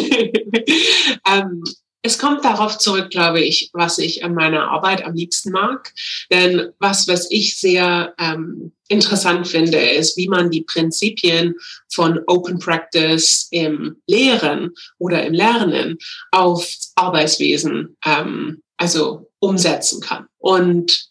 ähm, 1.28 1.64
es 2.02 2.18
kommt 2.18 2.44
darauf 2.44 2.78
zurück, 2.78 3.11
glaube 3.11 3.40
ich, 3.40 3.71
was 3.73 3.99
ich 3.99 4.23
an 4.23 4.35
meiner 4.35 4.68
Arbeit 4.68 5.04
am 5.04 5.14
liebsten 5.14 5.50
mag. 5.50 5.92
Denn 6.30 6.68
was, 6.78 7.09
was 7.09 7.28
ich 7.30 7.59
sehr 7.59 8.14
ähm, 8.18 8.73
interessant 8.88 9.49
finde, 9.49 9.78
ist, 9.78 10.16
wie 10.16 10.28
man 10.28 10.50
die 10.50 10.62
Prinzipien 10.62 11.54
von 11.92 12.21
Open 12.28 12.61
Practice 12.61 13.49
im 13.50 13.97
Lehren 14.06 14.71
oder 14.99 15.26
im 15.26 15.33
Lernen 15.33 15.99
auf 16.30 16.71
Arbeitswesen, 16.94 17.97
ähm, 18.04 18.62
also 18.76 19.30
umsetzen 19.40 20.00
kann. 20.00 20.26
Und 20.38 21.09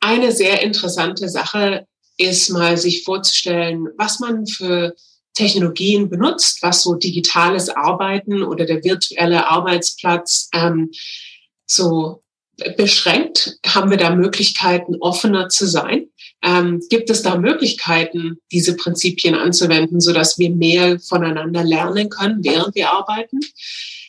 eine 0.00 0.30
sehr 0.30 0.62
interessante 0.62 1.28
Sache 1.28 1.86
ist 2.16 2.50
mal 2.50 2.76
sich 2.76 3.04
vorzustellen, 3.04 3.88
was 3.96 4.20
man 4.20 4.46
für 4.46 4.94
Technologien 5.34 6.08
benutzt, 6.08 6.62
was 6.62 6.82
so 6.82 6.94
digitales 6.94 7.68
Arbeiten 7.68 8.42
oder 8.42 8.66
der 8.66 8.84
virtuelle 8.84 9.50
Arbeitsplatz 9.50 10.48
ähm, 10.54 10.90
so 11.66 12.22
beschränkt? 12.76 13.58
Haben 13.66 13.90
wir 13.90 13.96
da 13.96 14.14
Möglichkeiten, 14.14 14.96
offener 15.00 15.48
zu 15.48 15.66
sein? 15.66 16.06
Ähm, 16.42 16.80
gibt 16.88 17.10
es 17.10 17.22
da 17.22 17.36
Möglichkeiten, 17.36 18.36
diese 18.52 18.76
Prinzipien 18.76 19.34
anzuwenden, 19.34 20.00
so 20.00 20.12
dass 20.12 20.38
wir 20.38 20.50
mehr 20.50 21.00
voneinander 21.00 21.64
lernen 21.64 22.10
können, 22.10 22.44
während 22.44 22.74
wir 22.74 22.92
arbeiten? 22.92 23.40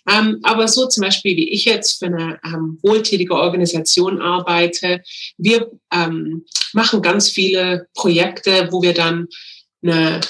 Ähm, 0.07 0.39
aber 0.43 0.67
so 0.67 0.88
zum 0.88 1.01
Beispiel, 1.01 1.35
wie 1.35 1.50
ich 1.50 1.65
jetzt 1.65 2.00
für 2.00 2.07
eine 2.07 2.39
ähm, 2.45 2.77
wohltätige 2.83 3.33
Organisation 3.33 4.21
arbeite, 4.21 5.01
wir 5.38 5.71
ähm, 5.91 6.45
machen 6.74 7.01
ganz 7.01 7.29
viele 7.29 7.88
Projekte, 7.95 8.69
wo 8.71 8.81
wir 8.81 8.93
dann 8.93 9.27
eine 9.81 10.21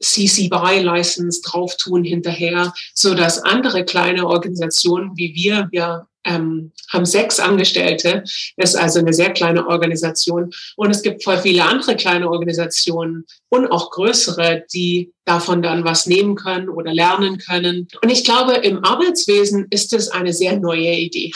CC 0.00 0.48
BY 0.48 0.80
License 0.80 1.40
drauf 1.42 1.76
tun 1.76 2.04
hinterher, 2.04 2.72
so 2.94 3.14
dass 3.14 3.42
andere 3.42 3.84
kleine 3.84 4.26
Organisationen 4.26 5.16
wie 5.16 5.34
wir, 5.34 5.68
wir 5.72 6.06
ähm, 6.28 6.72
haben 6.92 7.06
sechs 7.06 7.40
Angestellte, 7.40 8.22
ist 8.56 8.76
also 8.76 8.98
eine 8.98 9.12
sehr 9.12 9.32
kleine 9.32 9.66
Organisation. 9.66 10.50
Und 10.76 10.90
es 10.90 11.02
gibt 11.02 11.24
voll 11.24 11.38
viele 11.38 11.64
andere 11.64 11.96
kleine 11.96 12.30
Organisationen 12.30 13.24
und 13.48 13.70
auch 13.70 13.90
größere, 13.90 14.64
die 14.72 15.12
davon 15.24 15.62
dann 15.62 15.84
was 15.84 16.06
nehmen 16.06 16.34
können 16.36 16.68
oder 16.68 16.92
lernen 16.92 17.38
können. 17.38 17.88
Und 18.02 18.10
ich 18.10 18.24
glaube, 18.24 18.54
im 18.54 18.84
Arbeitswesen 18.84 19.66
ist 19.70 19.92
es 19.92 20.08
eine 20.08 20.32
sehr 20.32 20.58
neue 20.58 20.94
Idee. 20.94 21.32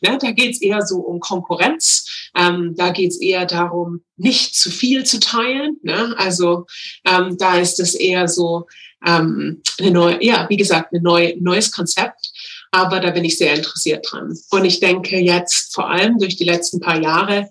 ja, 0.00 0.16
da 0.20 0.30
geht 0.30 0.54
es 0.54 0.62
eher 0.62 0.82
so 0.82 0.98
um 0.98 1.20
Konkurrenz. 1.20 2.30
Ähm, 2.34 2.74
da 2.76 2.90
geht 2.90 3.10
es 3.10 3.20
eher 3.20 3.46
darum, 3.46 4.02
nicht 4.16 4.54
zu 4.54 4.70
viel 4.70 5.04
zu 5.04 5.20
teilen. 5.20 5.78
Ne? 5.82 6.14
Also 6.18 6.66
ähm, 7.06 7.36
da 7.38 7.58
ist 7.58 7.80
es 7.80 7.94
eher 7.94 8.28
so 8.28 8.66
ähm, 9.06 9.62
eine 9.78 9.90
neue, 9.90 10.24
ja, 10.24 10.46
wie 10.48 10.56
gesagt, 10.56 10.92
ein 10.92 11.02
neu, 11.02 11.34
neues 11.38 11.70
Konzept. 11.70 12.32
Aber 12.76 13.00
da 13.00 13.10
bin 13.10 13.24
ich 13.24 13.38
sehr 13.38 13.54
interessiert 13.54 14.06
dran. 14.10 14.38
Und 14.50 14.66
ich 14.66 14.80
denke 14.80 15.18
jetzt 15.18 15.72
vor 15.74 15.88
allem 15.88 16.18
durch 16.18 16.36
die 16.36 16.44
letzten 16.44 16.78
paar 16.78 17.00
Jahre, 17.00 17.48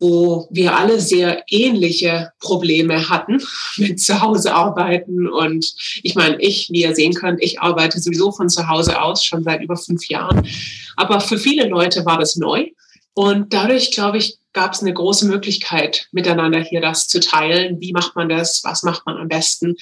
wo 0.00 0.48
wir 0.50 0.74
alle 0.74 0.98
sehr 0.98 1.44
ähnliche 1.50 2.32
Probleme 2.40 3.10
hatten 3.10 3.42
mit 3.76 4.00
Zuhause 4.00 4.54
arbeiten. 4.54 5.28
Und 5.28 5.74
ich 6.02 6.14
meine, 6.14 6.40
ich, 6.40 6.70
wie 6.70 6.84
ihr 6.84 6.94
sehen 6.94 7.12
könnt, 7.12 7.42
ich 7.42 7.60
arbeite 7.60 8.00
sowieso 8.00 8.32
von 8.32 8.48
zu 8.48 8.66
Hause 8.66 9.02
aus 9.02 9.22
schon 9.22 9.44
seit 9.44 9.60
über 9.62 9.76
fünf 9.76 10.08
Jahren. 10.08 10.48
Aber 10.96 11.20
für 11.20 11.36
viele 11.36 11.68
Leute 11.68 12.06
war 12.06 12.18
das 12.18 12.36
neu. 12.36 12.68
Und 13.12 13.52
dadurch, 13.52 13.90
glaube 13.90 14.16
ich, 14.16 14.38
gab 14.52 14.74
es 14.74 14.80
eine 14.80 14.92
große 14.92 15.26
Möglichkeit, 15.26 16.08
miteinander 16.12 16.60
hier 16.60 16.80
das 16.80 17.08
zu 17.08 17.20
teilen. 17.20 17.80
Wie 17.80 17.92
macht 17.92 18.16
man 18.16 18.28
das? 18.28 18.62
Was 18.64 18.82
macht 18.82 19.06
man 19.06 19.16
am 19.16 19.28
besten? 19.28 19.76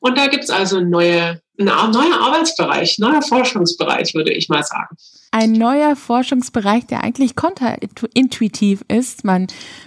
Und 0.00 0.18
da 0.18 0.26
gibt 0.26 0.44
es 0.44 0.50
also 0.50 0.80
neue, 0.80 1.40
ein 1.58 1.66
neuer 1.66 2.20
Arbeitsbereich, 2.20 2.98
neuer 2.98 3.22
Forschungsbereich, 3.22 4.14
würde 4.14 4.32
ich 4.32 4.48
mal 4.48 4.64
sagen. 4.64 4.96
Ein 5.30 5.52
neuer 5.52 5.96
Forschungsbereich, 5.96 6.86
der 6.86 7.02
eigentlich 7.02 7.36
konterintuitiv 7.36 8.84
ist. 8.88 9.24
Man 9.24 9.46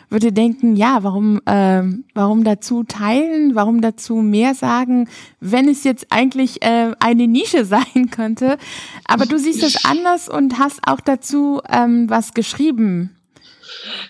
würde 0.10 0.31
denken, 0.31 0.75
ja, 0.75 1.03
warum, 1.03 1.39
äh, 1.45 1.84
warum 2.15 2.43
dazu 2.43 2.84
teilen, 2.84 3.53
warum 3.53 3.81
dazu 3.81 4.15
mehr 4.15 4.55
sagen, 4.55 5.07
wenn 5.39 5.67
es 5.67 5.84
jetzt 5.84 6.07
eigentlich 6.10 6.63
äh, 6.63 6.93
eine 7.00 7.27
Nische 7.27 7.65
sein 7.65 8.10
könnte. 8.10 8.57
Aber 9.07 9.25
du 9.25 9.38
siehst 9.38 9.62
es 9.62 9.86
anders 9.86 10.29
und 10.29 10.57
hast 10.57 10.79
auch 10.88 11.01
dazu 11.01 11.62
ähm, 11.69 12.10
was 12.10 12.34
geschrieben 12.34 13.15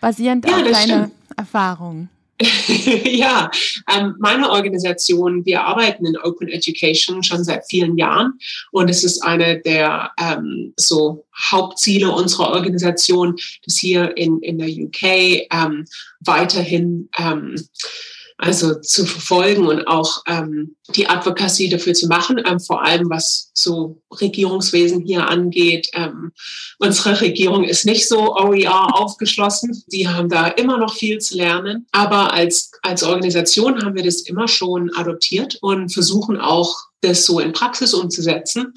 basierend 0.01 0.47
ja, 0.47 0.57
auf 0.57 0.63
deiner 0.63 1.11
Erfahrung. 1.37 2.09
ja, 2.67 3.49
ähm, 3.95 4.15
meine 4.19 4.49
Organisation, 4.49 5.45
wir 5.45 5.63
arbeiten 5.63 6.05
in 6.05 6.17
Open 6.17 6.49
Education 6.49 7.23
schon 7.23 7.45
seit 7.45 7.65
vielen 7.69 7.97
Jahren 7.97 8.33
und 8.71 8.89
es 8.89 9.05
ist 9.05 9.23
eine 9.23 9.61
der 9.61 10.11
ähm, 10.19 10.73
so 10.75 11.25
Hauptziele 11.49 12.11
unserer 12.11 12.51
Organisation, 12.51 13.37
dass 13.63 13.77
hier 13.77 14.17
in, 14.17 14.41
in 14.41 14.57
der 14.57 14.67
UK 14.67 15.47
ähm, 15.49 15.85
weiterhin 16.19 17.07
ähm, 17.17 17.55
also 18.37 18.75
zu 18.81 19.05
verfolgen 19.05 19.65
und 19.65 19.87
auch 19.87 20.21
ähm, 20.27 20.75
die 20.93 21.07
Advocacy 21.07 21.69
dafür 21.69 21.93
zu 21.93 22.07
machen, 22.07 22.41
ähm, 22.45 22.59
vor 22.59 22.83
allem 22.83 23.09
was 23.09 23.49
so 23.53 24.01
Regierungswesen 24.19 25.05
hier 25.05 25.29
angeht. 25.29 25.87
Ähm, 25.93 26.31
unsere 26.79 27.21
Regierung 27.21 27.63
ist 27.63 27.85
nicht 27.85 28.07
so 28.07 28.35
OER 28.35 28.99
aufgeschlossen. 28.99 29.83
Die 29.87 30.07
haben 30.07 30.27
da 30.27 30.47
immer 30.47 30.77
noch 30.77 30.95
viel 30.95 31.19
zu 31.19 31.37
lernen. 31.37 31.87
Aber 31.91 32.33
als, 32.33 32.71
als 32.81 33.03
Organisation 33.03 33.83
haben 33.83 33.95
wir 33.95 34.03
das 34.03 34.21
immer 34.21 34.49
schon 34.49 34.93
adoptiert 34.95 35.57
und 35.61 35.93
versuchen 35.93 36.37
auch, 36.37 36.75
das 37.01 37.25
so 37.25 37.39
in 37.39 37.53
Praxis 37.53 37.93
umzusetzen. 37.93 38.73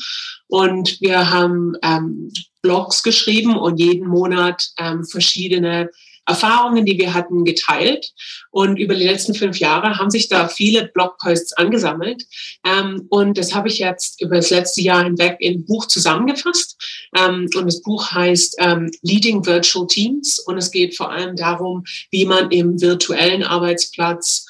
Und 0.48 1.00
wir 1.00 1.30
haben 1.30 1.74
ähm, 1.82 2.30
Blogs 2.62 3.02
geschrieben 3.02 3.56
und 3.56 3.78
jeden 3.78 4.06
Monat 4.06 4.68
ähm, 4.76 5.04
verschiedene 5.04 5.90
Erfahrungen, 6.28 6.85
die 6.85 6.99
wir 6.99 7.14
hatten, 7.14 7.44
geteilt. 7.44 8.12
Und 8.50 8.78
über 8.78 8.94
die 8.94 9.04
letzten 9.04 9.35
fünf 9.35 9.58
Jahre 9.58 9.99
haben 9.99 10.11
sich 10.11 10.28
da 10.28 10.49
viele 10.49 10.87
Blogposts 10.88 11.54
angesammelt. 11.54 12.25
Ähm, 12.64 13.06
und 13.08 13.38
das 13.38 13.54
habe 13.54 13.68
ich 13.68 13.78
jetzt 13.78 14.20
über 14.20 14.37
das 14.37 14.50
letzte 14.50 14.82
Jahr 14.82 15.04
hinweg 15.04 15.37
in 15.40 15.61
ein 15.61 15.64
Buch 15.64 15.87
zusammengefasst. 15.87 16.76
Ähm, 17.16 17.49
und 17.54 17.66
das 17.66 17.82
Buch 17.82 18.12
heißt 18.12 18.56
ähm, 18.58 18.90
Leading 19.02 19.44
Virtual 19.44 19.87
Teams. 19.87 20.38
Und 20.38 20.58
es 20.58 20.70
geht 20.70 20.97
vor 20.97 21.11
allem 21.11 21.35
darum, 21.35 21.85
wie 22.11 22.26
man 22.26 22.50
im 22.50 22.80
virtuellen 22.80 23.42
Arbeitsplatz 23.42 24.47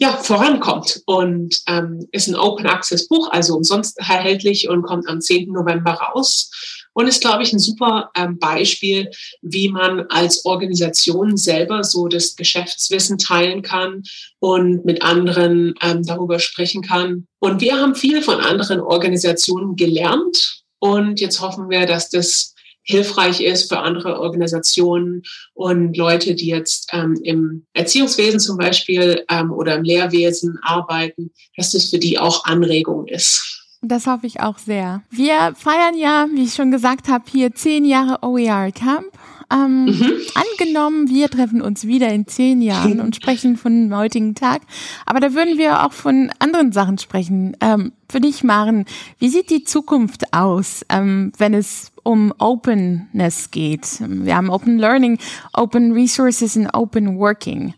ja, 0.00 0.16
vorankommt 0.16 1.02
und 1.04 1.60
ähm, 1.66 2.08
ist 2.10 2.26
ein 2.26 2.34
Open 2.34 2.66
Access 2.66 3.06
Buch, 3.06 3.28
also 3.30 3.54
umsonst 3.54 3.98
erhältlich 3.98 4.66
und 4.66 4.82
kommt 4.82 5.06
am 5.06 5.20
10. 5.20 5.52
November 5.52 5.92
raus 5.92 6.50
und 6.94 7.06
ist, 7.06 7.20
glaube 7.20 7.42
ich, 7.42 7.52
ein 7.52 7.58
super 7.58 8.10
ähm, 8.16 8.38
Beispiel, 8.38 9.10
wie 9.42 9.68
man 9.68 10.06
als 10.08 10.46
Organisation 10.46 11.36
selber 11.36 11.84
so 11.84 12.08
das 12.08 12.34
Geschäftswissen 12.34 13.18
teilen 13.18 13.60
kann 13.60 14.02
und 14.38 14.86
mit 14.86 15.02
anderen 15.02 15.74
ähm, 15.82 16.02
darüber 16.02 16.38
sprechen 16.38 16.80
kann. 16.80 17.26
Und 17.38 17.60
wir 17.60 17.76
haben 17.76 17.94
viel 17.94 18.22
von 18.22 18.40
anderen 18.40 18.80
Organisationen 18.80 19.76
gelernt 19.76 20.62
und 20.78 21.20
jetzt 21.20 21.42
hoffen 21.42 21.68
wir, 21.68 21.84
dass 21.84 22.08
das 22.08 22.54
hilfreich 22.82 23.40
ist 23.40 23.68
für 23.68 23.78
andere 23.78 24.20
Organisationen 24.20 25.22
und 25.54 25.96
Leute, 25.96 26.34
die 26.34 26.48
jetzt 26.48 26.90
ähm, 26.92 27.18
im 27.22 27.66
Erziehungswesen 27.72 28.40
zum 28.40 28.56
Beispiel 28.56 29.24
ähm, 29.28 29.52
oder 29.52 29.76
im 29.76 29.84
Lehrwesen 29.84 30.58
arbeiten, 30.62 31.30
dass 31.56 31.72
das 31.72 31.86
für 31.86 31.98
die 31.98 32.18
auch 32.18 32.44
Anregung 32.44 33.06
ist. 33.06 33.60
Das 33.82 34.06
hoffe 34.06 34.26
ich 34.26 34.40
auch 34.40 34.58
sehr. 34.58 35.02
Wir 35.10 35.54
feiern 35.56 35.96
ja, 35.96 36.28
wie 36.34 36.44
ich 36.44 36.54
schon 36.54 36.70
gesagt 36.70 37.08
habe, 37.08 37.24
hier 37.30 37.54
zehn 37.54 37.84
Jahre 37.84 38.18
OER 38.22 38.70
Camp. 38.72 39.06
Ähm, 39.52 39.86
mhm. 39.86 40.12
Angenommen, 40.34 41.08
wir 41.08 41.28
treffen 41.28 41.60
uns 41.60 41.86
wieder 41.86 42.12
in 42.12 42.26
zehn 42.26 42.62
Jahren 42.62 43.00
und 43.00 43.16
sprechen 43.16 43.56
von 43.56 43.88
dem 43.88 43.96
heutigen 43.96 44.34
Tag. 44.34 44.62
Aber 45.06 45.18
da 45.18 45.34
würden 45.34 45.58
wir 45.58 45.84
auch 45.84 45.92
von 45.92 46.30
anderen 46.38 46.72
Sachen 46.72 46.98
sprechen. 46.98 47.56
Ähm, 47.60 47.92
für 48.08 48.20
dich, 48.20 48.44
Maren, 48.44 48.84
wie 49.18 49.28
sieht 49.28 49.50
die 49.50 49.64
Zukunft 49.64 50.32
aus, 50.32 50.84
ähm, 50.88 51.32
wenn 51.38 51.54
es 51.54 51.89
um 52.02 52.32
Openness 52.38 53.50
geht? 53.50 53.86
Wir 54.00 54.36
haben 54.36 54.50
Open 54.50 54.78
Learning, 54.78 55.18
Open 55.52 55.92
Resources 55.92 56.56
und 56.56 56.68
Open 56.74 57.18
Working. 57.18 57.74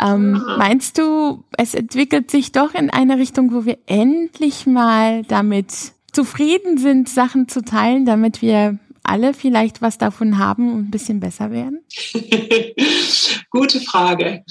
Ähm. 0.00 0.42
Meinst 0.58 0.98
du, 0.98 1.44
es 1.56 1.74
entwickelt 1.74 2.30
sich 2.30 2.52
doch 2.52 2.74
in 2.74 2.90
eine 2.90 3.18
Richtung, 3.18 3.52
wo 3.52 3.64
wir 3.64 3.78
endlich 3.86 4.66
mal 4.66 5.22
damit 5.24 5.92
zufrieden 6.12 6.78
sind, 6.78 7.08
Sachen 7.08 7.48
zu 7.48 7.62
teilen, 7.62 8.04
damit 8.04 8.42
wir 8.42 8.78
alle 9.02 9.34
vielleicht 9.34 9.82
was 9.82 9.98
davon 9.98 10.38
haben 10.38 10.72
und 10.72 10.88
ein 10.88 10.90
bisschen 10.90 11.20
besser 11.20 11.50
werden? 11.50 11.80
Gute 13.50 13.80
Frage. 13.80 14.44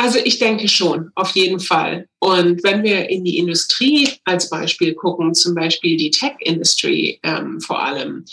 Also 0.00 0.20
ich 0.24 0.38
denke 0.38 0.68
schon, 0.68 1.10
auf 1.16 1.32
jeden 1.32 1.58
Fall. 1.58 2.08
Und 2.20 2.62
wenn 2.62 2.84
wir 2.84 3.10
in 3.10 3.24
die 3.24 3.36
Industrie 3.38 4.08
als 4.24 4.48
Beispiel 4.48 4.94
gucken, 4.94 5.34
zum 5.34 5.56
Beispiel 5.56 5.96
die 5.96 6.12
Tech-Industrie 6.12 7.18
ähm, 7.24 7.60
vor 7.60 7.82
allem, 7.82 8.24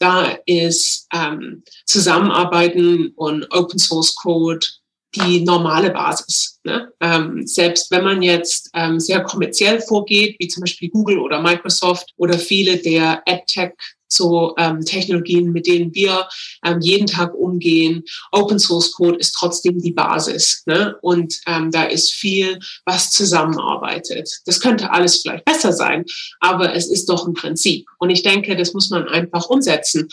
da 0.00 0.36
ist 0.46 1.06
ähm, 1.14 1.62
Zusammenarbeiten 1.86 3.12
und 3.14 3.46
Open 3.52 3.78
Source 3.78 4.16
Code 4.16 4.66
die 5.14 5.40
normale 5.40 5.90
Basis. 5.90 6.58
Ne? 6.64 6.90
Ähm, 7.00 7.46
selbst 7.46 7.92
wenn 7.92 8.02
man 8.02 8.22
jetzt 8.22 8.70
ähm, 8.74 8.98
sehr 8.98 9.22
kommerziell 9.22 9.80
vorgeht, 9.80 10.36
wie 10.40 10.48
zum 10.48 10.62
Beispiel 10.62 10.90
Google 10.90 11.20
oder 11.20 11.40
Microsoft 11.40 12.12
oder 12.16 12.36
viele 12.36 12.78
der 12.78 13.22
AdTech 13.28 13.74
so 14.12 14.54
ähm, 14.58 14.84
Technologien, 14.84 15.52
mit 15.52 15.66
denen 15.66 15.94
wir 15.94 16.28
ähm, 16.64 16.80
jeden 16.80 17.06
Tag 17.06 17.34
umgehen. 17.34 18.04
Open 18.30 18.58
Source 18.58 18.92
Code 18.92 19.18
ist 19.18 19.32
trotzdem 19.32 19.80
die 19.80 19.92
Basis. 19.92 20.62
Ne? 20.66 20.96
Und 21.02 21.40
ähm, 21.46 21.70
da 21.70 21.84
ist 21.84 22.12
viel, 22.12 22.58
was 22.84 23.10
zusammenarbeitet. 23.10 24.30
Das 24.46 24.60
könnte 24.60 24.90
alles 24.90 25.22
vielleicht 25.22 25.44
besser 25.44 25.72
sein, 25.72 26.04
aber 26.40 26.74
es 26.74 26.88
ist 26.88 27.08
doch 27.08 27.26
ein 27.26 27.34
Prinzip. 27.34 27.86
Und 27.98 28.10
ich 28.10 28.22
denke, 28.22 28.56
das 28.56 28.74
muss 28.74 28.90
man 28.90 29.08
einfach 29.08 29.48
umsetzen 29.48 30.08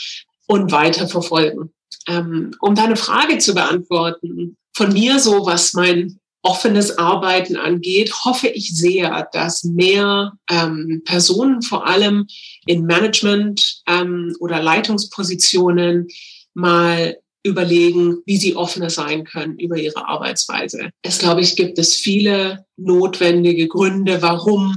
und 0.47 0.71
weiter 0.71 1.07
verfolgen. 1.07 1.71
Ähm, 2.07 2.51
um 2.59 2.75
deine 2.75 2.95
Frage 2.95 3.37
zu 3.37 3.53
beantworten, 3.53 4.57
von 4.73 4.93
mir 4.93 5.19
so, 5.19 5.45
was 5.45 5.73
mein 5.73 6.19
offenes 6.41 6.97
Arbeiten 6.97 7.57
angeht, 7.57 8.13
hoffe 8.23 8.47
ich 8.47 8.75
sehr, 8.75 9.27
dass 9.33 9.63
mehr 9.63 10.33
ähm, 10.49 11.01
Personen, 11.05 11.61
vor 11.61 11.87
allem 11.87 12.27
in 12.65 12.85
Management 12.85 13.81
ähm, 13.87 14.35
oder 14.39 14.61
Leitungspositionen, 14.61 16.07
mal 16.53 17.17
überlegen, 17.43 18.17
wie 18.25 18.37
sie 18.37 18.55
offener 18.55 18.89
sein 18.89 19.23
können 19.23 19.57
über 19.59 19.77
ihre 19.77 20.07
Arbeitsweise. 20.07 20.89
Es, 21.01 21.19
glaube 21.19 21.41
ich, 21.41 21.55
gibt 21.55 21.79
es 21.79 21.95
viele 21.95 22.65
notwendige 22.77 23.67
Gründe, 23.67 24.21
warum 24.21 24.75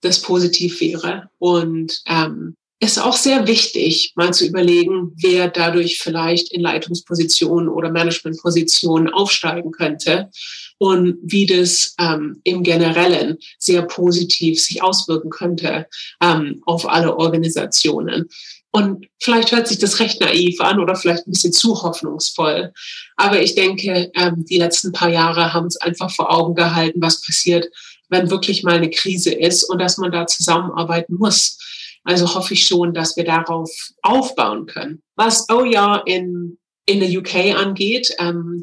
das 0.00 0.22
positiv 0.22 0.80
wäre. 0.80 1.28
Und 1.38 2.00
ähm, 2.06 2.54
ist 2.80 2.98
auch 2.98 3.16
sehr 3.16 3.46
wichtig, 3.46 4.12
mal 4.14 4.32
zu 4.32 4.46
überlegen, 4.46 5.12
wer 5.20 5.48
dadurch 5.48 5.98
vielleicht 5.98 6.52
in 6.52 6.60
Leitungspositionen 6.60 7.68
oder 7.68 7.90
Managementpositionen 7.90 9.12
aufsteigen 9.12 9.72
könnte 9.72 10.30
und 10.78 11.18
wie 11.22 11.46
das 11.46 11.94
ähm, 11.98 12.40
im 12.44 12.62
Generellen 12.62 13.38
sehr 13.58 13.82
positiv 13.82 14.62
sich 14.62 14.82
auswirken 14.82 15.30
könnte 15.30 15.86
ähm, 16.22 16.62
auf 16.66 16.88
alle 16.88 17.16
Organisationen. 17.16 18.28
Und 18.70 19.06
vielleicht 19.18 19.50
hört 19.52 19.66
sich 19.66 19.78
das 19.78 19.98
recht 19.98 20.20
naiv 20.20 20.60
an 20.60 20.78
oder 20.78 20.94
vielleicht 20.94 21.26
ein 21.26 21.32
bisschen 21.32 21.52
zu 21.52 21.82
hoffnungsvoll. 21.82 22.72
Aber 23.16 23.40
ich 23.40 23.54
denke, 23.54 24.10
ähm, 24.14 24.44
die 24.48 24.58
letzten 24.58 24.92
paar 24.92 25.08
Jahre 25.08 25.52
haben 25.52 25.64
uns 25.64 25.78
einfach 25.78 26.10
vor 26.10 26.32
Augen 26.32 26.54
gehalten, 26.54 27.00
was 27.02 27.22
passiert, 27.22 27.66
wenn 28.08 28.30
wirklich 28.30 28.62
mal 28.62 28.76
eine 28.76 28.90
Krise 28.90 29.32
ist 29.32 29.64
und 29.64 29.80
dass 29.80 29.98
man 29.98 30.12
da 30.12 30.26
zusammenarbeiten 30.26 31.16
muss. 31.16 31.58
Also 32.04 32.34
hoffe 32.34 32.54
ich 32.54 32.64
schon, 32.64 32.94
dass 32.94 33.16
wir 33.16 33.24
darauf 33.24 33.70
aufbauen 34.02 34.66
können. 34.66 35.02
Was 35.16 35.46
Oh 35.50 35.64
ja 35.64 35.96
in, 36.06 36.58
in 36.86 37.00
der 37.00 37.10
UK 37.10 37.56
angeht, 37.56 38.14
ähm, 38.18 38.62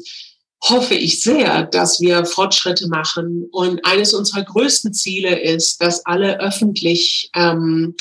hoffe 0.62 0.94
ich 0.94 1.22
sehr, 1.22 1.64
dass 1.64 2.00
wir 2.00 2.24
Fortschritte 2.24 2.88
machen. 2.88 3.48
Und 3.52 3.84
eines 3.84 4.14
unserer 4.14 4.44
größten 4.44 4.92
Ziele 4.92 5.38
ist, 5.38 5.80
dass 5.80 6.04
alle 6.06 6.40
öffentlich 6.40 7.30
ähm, 7.34 7.94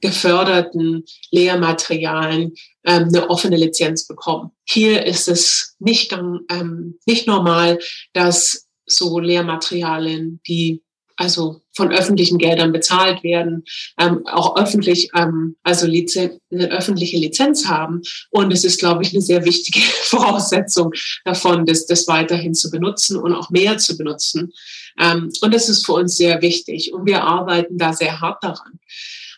geförderten 0.00 1.04
Lehrmaterialien 1.30 2.54
ähm, 2.84 3.04
eine 3.08 3.30
offene 3.30 3.56
Lizenz 3.56 4.06
bekommen. 4.06 4.50
Hier 4.64 5.06
ist 5.06 5.28
es 5.28 5.76
nicht, 5.78 6.12
ähm, 6.12 6.98
nicht 7.06 7.26
normal, 7.26 7.78
dass 8.12 8.66
so 8.84 9.18
Lehrmaterialien, 9.20 10.40
die 10.46 10.82
also 11.16 11.60
von 11.74 11.90
öffentlichen 11.90 12.38
Geldern 12.38 12.72
bezahlt 12.72 13.22
werden, 13.22 13.64
ähm, 13.98 14.26
auch 14.26 14.56
öffentlich, 14.56 15.10
ähm, 15.14 15.56
also 15.62 15.86
Lizen 15.86 16.38
eine 16.50 16.70
öffentliche 16.70 17.16
Lizenz 17.16 17.66
haben. 17.66 18.02
Und 18.30 18.52
es 18.52 18.64
ist, 18.64 18.80
glaube 18.80 19.02
ich, 19.02 19.12
eine 19.12 19.22
sehr 19.22 19.44
wichtige 19.44 19.80
Voraussetzung 20.04 20.92
davon, 21.24 21.66
das, 21.66 21.86
das 21.86 22.06
weiterhin 22.08 22.54
zu 22.54 22.70
benutzen 22.70 23.16
und 23.16 23.34
auch 23.34 23.50
mehr 23.50 23.78
zu 23.78 23.96
benutzen. 23.96 24.52
Ähm, 24.98 25.32
und 25.40 25.54
das 25.54 25.68
ist 25.68 25.86
für 25.86 25.94
uns 25.94 26.16
sehr 26.16 26.42
wichtig. 26.42 26.92
Und 26.92 27.06
wir 27.06 27.22
arbeiten 27.22 27.78
da 27.78 27.92
sehr 27.92 28.20
hart 28.20 28.42
daran. 28.44 28.78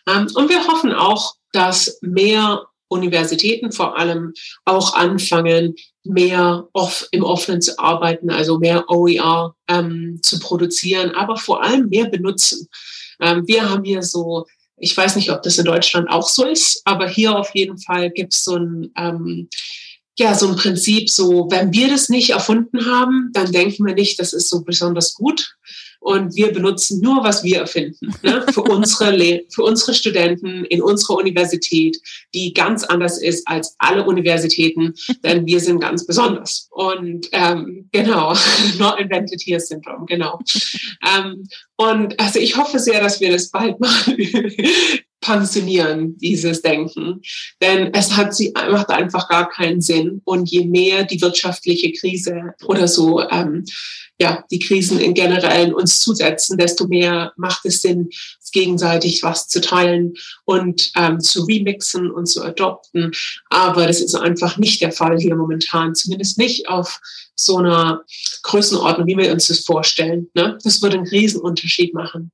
Ähm, 0.07 0.27
und 0.35 0.49
wir 0.49 0.67
hoffen 0.67 0.93
auch, 0.93 1.35
dass 1.51 1.97
mehr 2.01 2.65
Universitäten 2.87 3.71
vor 3.71 3.97
allem 3.97 4.33
auch 4.65 4.93
anfangen, 4.93 5.75
mehr 6.05 6.67
off, 6.73 7.07
im 7.11 7.23
Offenen 7.23 7.61
zu 7.61 7.77
arbeiten, 7.79 8.29
also 8.29 8.59
mehr 8.59 8.89
OER 8.89 9.55
ähm, 9.67 10.19
zu 10.21 10.39
produzieren, 10.39 11.11
aber 11.11 11.37
vor 11.37 11.63
allem 11.63 11.89
mehr 11.89 12.09
benutzen. 12.09 12.67
Ähm, 13.19 13.43
wir 13.47 13.69
haben 13.69 13.83
hier 13.83 14.03
so, 14.03 14.45
ich 14.77 14.95
weiß 14.95 15.15
nicht, 15.15 15.31
ob 15.31 15.41
das 15.43 15.57
in 15.57 15.65
Deutschland 15.65 16.09
auch 16.09 16.27
so 16.27 16.45
ist, 16.45 16.81
aber 16.85 17.07
hier 17.07 17.37
auf 17.37 17.53
jeden 17.53 17.77
Fall 17.77 18.11
gibt 18.11 18.33
es 18.33 18.43
so 18.43 18.55
ein, 18.55 18.91
ähm, 18.97 19.49
ja, 20.17 20.33
so 20.33 20.47
ein 20.47 20.55
Prinzip, 20.55 21.09
so, 21.09 21.47
wenn 21.49 21.73
wir 21.73 21.89
das 21.89 22.09
nicht 22.09 22.29
erfunden 22.29 22.85
haben, 22.85 23.31
dann 23.33 23.51
denken 23.51 23.85
wir 23.85 23.95
nicht, 23.95 24.19
das 24.19 24.31
ist 24.31 24.49
so 24.49 24.63
besonders 24.63 25.13
gut 25.13 25.55
und 26.05 26.35
wir 26.35 26.53
benutzen 26.53 27.01
nur, 27.01 27.23
was 27.23 27.43
wir 27.43 27.61
erfinden, 27.61 28.13
ne? 28.21 28.45
für, 28.53 28.61
unsere 28.61 29.41
für 29.49 29.63
unsere 29.63 29.95
Studenten 29.95 30.63
in 30.65 30.83
unserer 30.83 31.17
Universität, 31.17 31.97
die 32.35 32.53
ganz 32.53 32.83
anders 32.83 33.19
ist 33.19 33.47
als 33.47 33.75
alle 33.79 34.05
Universitäten, 34.05 34.93
denn 35.23 35.47
wir 35.47 35.59
sind 35.59 35.79
ganz 35.79 36.05
besonders. 36.05 36.69
Und 36.69 37.27
ähm, 37.31 37.89
genau, 37.91 38.35
Not 38.77 38.99
Invented 38.99 39.41
Here 39.43 39.59
Syndrome, 39.59 40.05
genau. 40.05 40.37
Ähm, 41.17 41.47
und 41.75 42.19
also 42.19 42.37
ich 42.37 42.55
hoffe 42.55 42.77
sehr, 42.77 43.01
dass 43.01 43.19
wir 43.19 43.31
das 43.31 43.49
bald 43.49 43.79
mal 43.79 43.89
pensionieren, 45.25 46.17
dieses 46.17 46.61
Denken. 46.61 47.21
Denn 47.61 47.93
es 47.93 48.15
hat 48.15 48.35
sie, 48.35 48.53
macht 48.53 48.89
einfach 48.89 49.27
gar 49.27 49.49
keinen 49.49 49.81
Sinn. 49.81 50.21
Und 50.23 50.51
je 50.51 50.65
mehr 50.65 51.03
die 51.03 51.21
wirtschaftliche 51.21 51.91
Krise 51.93 52.53
oder 52.65 52.87
so 52.87 53.21
ähm, 53.29 53.65
ja, 54.17 54.45
die 54.49 54.59
Krisen 54.59 54.99
in 54.99 55.13
generell 55.13 55.73
uns 55.73 55.99
zusetzen, 55.99 56.57
desto 56.57 56.87
mehr 56.87 57.33
macht 57.35 57.65
es 57.65 57.81
Sinn, 57.81 58.09
gegenseitig 58.55 59.21
was 59.21 59.49
zu 59.49 59.59
teilen 59.59 60.13
und 60.45 60.91
ähm, 60.95 61.19
zu 61.19 61.43
remixen 61.43 62.09
und 62.09 62.25
zu 62.25 62.41
adopten. 62.41 63.11
Aber 63.49 63.85
das 63.85 63.99
ist 63.99 64.15
einfach 64.15 64.57
nicht 64.57 64.81
der 64.81 64.93
Fall 64.93 65.19
hier 65.19 65.35
momentan, 65.35 65.93
zumindest 65.93 66.37
nicht 66.37 66.69
auf 66.69 67.01
so 67.35 67.57
einer 67.57 68.05
Größenordnung, 68.43 69.07
wie 69.07 69.17
wir 69.17 69.31
uns 69.33 69.47
das 69.47 69.59
vorstellen. 69.59 70.29
Ne? 70.35 70.57
Das 70.63 70.81
würde 70.81 70.97
einen 70.97 71.07
Riesenunterschied 71.07 71.93
machen. 71.93 72.31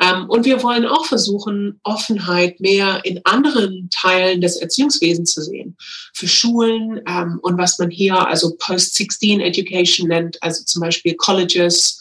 Ähm, 0.00 0.28
und 0.28 0.44
wir 0.44 0.64
wollen 0.64 0.84
auch 0.84 1.06
versuchen, 1.06 1.78
Offenheit 1.84 2.58
mehr 2.58 3.04
in 3.04 3.20
anderen 3.24 3.88
Teilen 3.90 4.40
des 4.40 4.56
Erziehungswesens 4.56 5.32
zu 5.32 5.42
sehen. 5.42 5.76
Für 6.12 6.26
Schulen 6.26 7.00
ähm, 7.06 7.38
und 7.42 7.56
was 7.56 7.78
man 7.78 7.90
hier 7.90 8.26
also 8.26 8.56
Post-16 8.58 9.40
Education 9.40 10.08
nennt, 10.08 10.42
also 10.42 10.64
zum 10.64 10.80
Beispiel 10.80 11.14
Colleges 11.14 12.00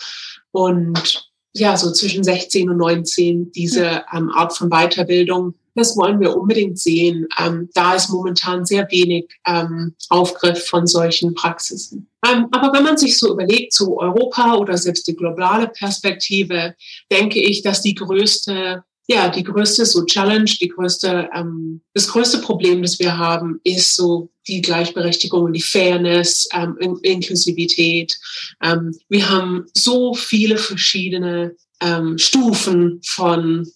und 0.50 1.31
ja, 1.54 1.76
so 1.76 1.92
zwischen 1.92 2.24
16 2.24 2.70
und 2.70 2.78
19 2.78 3.52
diese 3.52 4.04
ähm, 4.14 4.30
Art 4.30 4.56
von 4.56 4.70
Weiterbildung. 4.70 5.54
Das 5.76 5.96
wollen 5.96 6.20
wir 6.20 6.36
unbedingt 6.36 6.80
sehen. 6.80 7.28
Ähm, 7.40 7.70
da 7.74 7.96
ist 7.96 8.10
momentan 8.10 8.66
sehr 8.66 8.90
wenig 8.92 9.30
ähm, 9.48 9.96
Aufgriff 10.10 10.66
von 10.68 10.86
solchen 10.86 11.34
Praxisen. 11.34 12.10
Ähm, 12.26 12.48
aber 12.52 12.74
wenn 12.74 12.84
man 12.84 12.98
sich 12.98 13.18
so 13.18 13.32
überlegt, 13.34 13.74
zu 13.74 13.98
Europa 13.98 14.56
oder 14.56 14.78
selbst 14.78 15.08
die 15.08 15.16
globale 15.16 15.68
Perspektive, 15.68 16.76
denke 17.12 17.42
ich, 17.42 17.62
dass 17.62 17.82
die 17.82 17.96
größte 17.96 18.84
ja, 19.08 19.30
die 19.30 19.44
größte 19.44 19.86
so 19.86 20.06
Challenge, 20.06 20.46
die 20.46 20.70
größte, 20.70 21.30
ähm, 21.34 21.82
das 21.94 22.08
größte 22.08 22.40
Problem, 22.40 22.82
das 22.82 23.00
wir 23.00 23.18
haben, 23.18 23.60
ist 23.64 23.96
so 23.96 24.30
die 24.48 24.62
Gleichberechtigung 24.62 25.44
und 25.44 25.54
die 25.54 25.62
Fairness, 25.62 26.48
ähm, 26.54 26.78
In 26.80 26.98
Inklusivität. 26.98 28.18
Ähm, 28.62 28.96
wir 29.10 29.30
haben 29.30 29.66
so 29.74 30.14
viele 30.14 30.58
verschiedene 30.58 31.56
ähm, 31.82 32.18
Stufen 32.18 33.02
von 33.04 33.68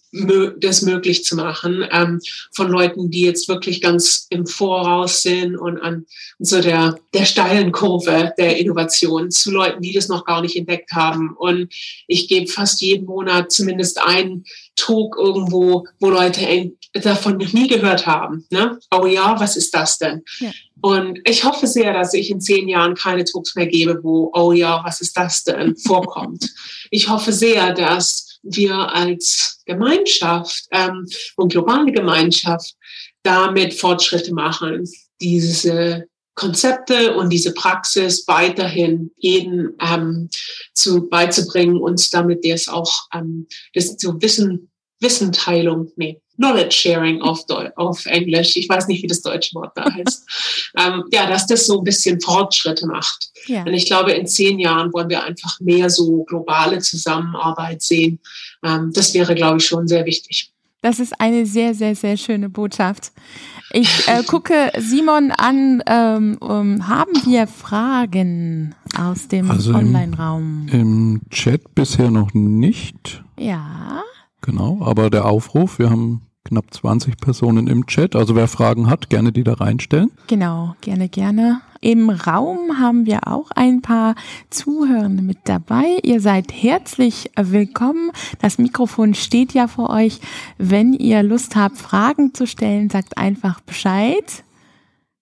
das 0.58 0.82
möglich 0.82 1.24
zu 1.24 1.36
machen, 1.36 1.84
ähm, 1.90 2.20
von 2.52 2.68
Leuten, 2.68 3.10
die 3.10 3.22
jetzt 3.22 3.48
wirklich 3.48 3.80
ganz 3.80 4.26
im 4.30 4.46
Voraus 4.46 5.22
sind 5.22 5.56
und 5.56 5.78
an 5.78 6.06
so 6.38 6.60
der, 6.60 6.98
der 7.14 7.24
steilen 7.24 7.72
Kurve 7.72 8.32
der 8.38 8.58
Innovation 8.58 9.30
zu 9.30 9.50
Leuten, 9.50 9.82
die 9.82 9.92
das 9.92 10.08
noch 10.08 10.24
gar 10.24 10.42
nicht 10.42 10.56
entdeckt 10.56 10.92
haben. 10.92 11.34
Und 11.36 11.72
ich 12.06 12.28
gebe 12.28 12.46
fast 12.46 12.80
jeden 12.80 13.06
Monat 13.06 13.52
zumindest 13.52 14.02
einen 14.02 14.44
Talk 14.76 15.16
irgendwo, 15.18 15.86
wo 16.00 16.10
Leute 16.10 16.72
davon 16.92 17.38
noch 17.38 17.52
nie 17.52 17.68
gehört 17.68 18.06
haben. 18.06 18.46
Ne? 18.50 18.78
Oh 18.94 19.06
ja, 19.06 19.38
was 19.38 19.56
ist 19.56 19.74
das 19.74 19.98
denn? 19.98 20.22
Ja. 20.40 20.50
Und 20.82 21.18
ich 21.24 21.44
hoffe 21.44 21.66
sehr, 21.66 21.92
dass 21.92 22.12
ich 22.14 22.30
in 22.30 22.40
zehn 22.40 22.68
Jahren 22.68 22.94
keine 22.94 23.24
Talks 23.24 23.54
mehr 23.56 23.66
gebe, 23.66 23.98
wo, 24.02 24.30
oh 24.34 24.52
ja, 24.52 24.82
was 24.84 25.00
ist 25.00 25.16
das 25.16 25.44
denn, 25.44 25.76
vorkommt. 25.76 26.48
Ich 26.92 27.08
hoffe 27.08 27.32
sehr, 27.32 27.74
dass 27.74 28.35
wir 28.48 28.74
als 28.94 29.62
Gemeinschaft 29.66 30.64
ähm, 30.70 31.06
und 31.36 31.52
globale 31.52 31.92
Gemeinschaft 31.92 32.74
damit 33.22 33.74
Fortschritte 33.74 34.32
machen, 34.32 34.88
diese 35.20 36.06
Konzepte 36.34 37.14
und 37.14 37.30
diese 37.30 37.52
Praxis 37.54 38.28
weiterhin 38.28 39.10
jeden 39.16 39.74
ähm, 39.80 40.28
zu 40.74 41.08
beizubringen 41.08 41.80
und 41.80 42.12
damit 42.12 42.44
das 42.44 42.68
auch 42.68 43.08
ähm, 43.12 43.46
das 43.74 43.96
so 43.98 44.20
Wissen 44.20 44.70
Wissenteilung 45.00 45.92
nee 45.96 46.20
Knowledge 46.36 46.74
Sharing 46.74 47.22
auf, 47.22 47.44
auf 47.76 48.06
Englisch. 48.06 48.56
Ich 48.56 48.68
weiß 48.68 48.88
nicht, 48.88 49.02
wie 49.02 49.06
das 49.06 49.22
deutsche 49.22 49.54
Wort 49.54 49.72
da 49.74 49.84
heißt. 49.92 50.24
ähm, 50.78 51.04
ja, 51.12 51.26
dass 51.26 51.46
das 51.46 51.66
so 51.66 51.78
ein 51.78 51.84
bisschen 51.84 52.20
Fortschritte 52.20 52.86
macht. 52.86 53.30
Ja. 53.46 53.62
Und 53.62 53.74
ich 53.74 53.86
glaube, 53.86 54.12
in 54.12 54.26
zehn 54.26 54.58
Jahren 54.58 54.92
wollen 54.92 55.08
wir 55.08 55.22
einfach 55.22 55.58
mehr 55.60 55.90
so 55.90 56.24
globale 56.24 56.78
Zusammenarbeit 56.80 57.82
sehen. 57.82 58.20
Ähm, 58.64 58.92
das 58.94 59.14
wäre, 59.14 59.34
glaube 59.34 59.58
ich, 59.58 59.66
schon 59.66 59.88
sehr 59.88 60.04
wichtig. 60.04 60.52
Das 60.82 61.00
ist 61.00 61.20
eine 61.20 61.46
sehr, 61.46 61.74
sehr, 61.74 61.96
sehr 61.96 62.16
schöne 62.16 62.48
Botschaft. 62.48 63.12
Ich 63.72 64.06
äh, 64.08 64.22
gucke 64.26 64.70
Simon 64.78 65.32
an. 65.32 65.82
Ähm, 65.86 66.36
um, 66.40 66.86
haben 66.86 67.12
wir 67.24 67.46
Fragen 67.46 68.74
aus 68.96 69.28
dem 69.28 69.50
also 69.50 69.74
Online-Raum? 69.74 70.68
Im, 70.70 70.80
Im 70.80 71.20
Chat 71.30 71.74
bisher 71.74 72.10
noch 72.10 72.34
nicht. 72.34 73.24
Ja. 73.38 74.02
Genau, 74.42 74.78
aber 74.82 75.10
der 75.10 75.24
Aufruf, 75.24 75.78
wir 75.78 75.90
haben 75.90 76.25
knapp 76.46 76.72
20 76.72 77.18
Personen 77.18 77.66
im 77.66 77.86
Chat. 77.86 78.16
Also 78.16 78.34
wer 78.34 78.48
Fragen 78.48 78.88
hat, 78.88 79.10
gerne 79.10 79.32
die 79.32 79.44
da 79.44 79.54
reinstellen. 79.54 80.10
Genau, 80.28 80.74
gerne, 80.80 81.08
gerne. 81.08 81.60
Im 81.80 82.08
Raum 82.10 82.78
haben 82.78 83.06
wir 83.06 83.28
auch 83.28 83.50
ein 83.50 83.82
paar 83.82 84.14
Zuhörende 84.50 85.22
mit 85.22 85.38
dabei. 85.44 85.98
Ihr 86.02 86.20
seid 86.20 86.52
herzlich 86.52 87.30
willkommen. 87.36 88.10
Das 88.40 88.58
Mikrofon 88.58 89.14
steht 89.14 89.52
ja 89.52 89.68
vor 89.68 89.90
euch. 89.90 90.20
Wenn 90.58 90.92
ihr 90.92 91.22
Lust 91.22 91.56
habt, 91.56 91.78
Fragen 91.78 92.32
zu 92.32 92.46
stellen, 92.46 92.90
sagt 92.90 93.18
einfach 93.18 93.60
Bescheid. 93.60 94.42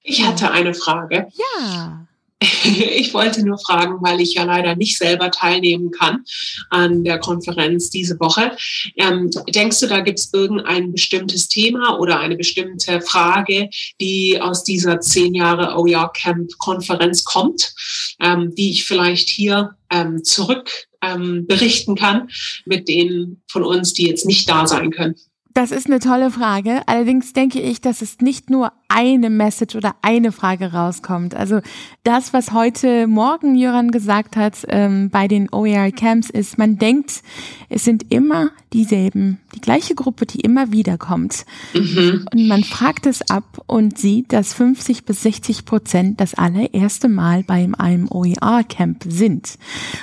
Ich 0.02 0.26
hatte 0.26 0.50
eine 0.50 0.74
Frage. 0.74 1.28
Ja. 1.32 2.06
Ich 3.04 3.12
wollte 3.14 3.44
nur 3.44 3.58
fragen, 3.58 3.98
weil 4.00 4.20
ich 4.20 4.34
ja 4.34 4.44
leider 4.44 4.76
nicht 4.76 4.98
selber 4.98 5.30
teilnehmen 5.30 5.90
kann 5.90 6.24
an 6.70 7.04
der 7.04 7.18
Konferenz 7.18 7.90
diese 7.90 8.18
Woche. 8.20 8.56
Ähm, 8.96 9.30
denkst 9.48 9.80
du, 9.80 9.86
da 9.86 10.00
gibt 10.00 10.18
es 10.18 10.32
irgendein 10.32 10.92
bestimmtes 10.92 11.48
Thema 11.48 11.98
oder 11.98 12.20
eine 12.20 12.36
bestimmte 12.36 13.00
Frage, 13.00 13.68
die 14.00 14.40
aus 14.40 14.64
dieser 14.64 15.00
zehn 15.00 15.34
Jahre 15.34 15.76
OER 15.76 16.12
Camp 16.12 16.50
Konferenz 16.58 17.24
kommt, 17.24 17.74
ähm, 18.20 18.54
die 18.54 18.70
ich 18.70 18.84
vielleicht 18.84 19.28
hier 19.28 19.76
ähm, 19.90 20.24
zurück 20.24 20.70
ähm, 21.02 21.46
berichten 21.46 21.94
kann 21.94 22.28
mit 22.64 22.88
denen 22.88 23.42
von 23.48 23.62
uns, 23.64 23.92
die 23.92 24.06
jetzt 24.06 24.26
nicht 24.26 24.48
da 24.48 24.66
sein 24.66 24.90
können? 24.90 25.16
Das 25.54 25.70
ist 25.70 25.86
eine 25.86 26.00
tolle 26.00 26.32
Frage. 26.32 26.82
Allerdings 26.86 27.32
denke 27.32 27.60
ich, 27.60 27.80
dass 27.80 28.02
es 28.02 28.18
nicht 28.18 28.50
nur 28.50 28.72
eine 28.88 29.30
Message 29.30 29.76
oder 29.76 29.94
eine 30.02 30.32
Frage 30.32 30.72
rauskommt. 30.72 31.36
Also 31.36 31.60
das, 32.02 32.32
was 32.32 32.52
heute 32.52 33.06
Morgen 33.06 33.54
Jöran 33.54 33.92
gesagt 33.92 34.34
hat 34.34 34.66
ähm, 34.68 35.10
bei 35.10 35.28
den 35.28 35.48
OER 35.52 35.92
Camps, 35.92 36.28
ist, 36.28 36.58
man 36.58 36.78
denkt, 36.78 37.22
es 37.68 37.84
sind 37.84 38.12
immer 38.12 38.50
dieselben, 38.72 39.38
die 39.54 39.60
gleiche 39.60 39.94
Gruppe, 39.94 40.26
die 40.26 40.40
immer 40.40 40.72
wieder 40.72 40.98
kommt. 40.98 41.46
Mhm. 41.72 42.26
Und 42.32 42.48
man 42.48 42.64
fragt 42.64 43.06
es 43.06 43.30
ab 43.30 43.62
und 43.68 43.96
sieht, 43.96 44.32
dass 44.32 44.54
50 44.54 45.04
bis 45.04 45.22
60 45.22 45.64
Prozent 45.66 46.20
das 46.20 46.34
allererste 46.34 47.08
Mal 47.08 47.44
bei 47.44 47.68
einem 47.78 48.08
OER 48.10 48.64
Camp 48.68 49.04
sind. 49.08 49.56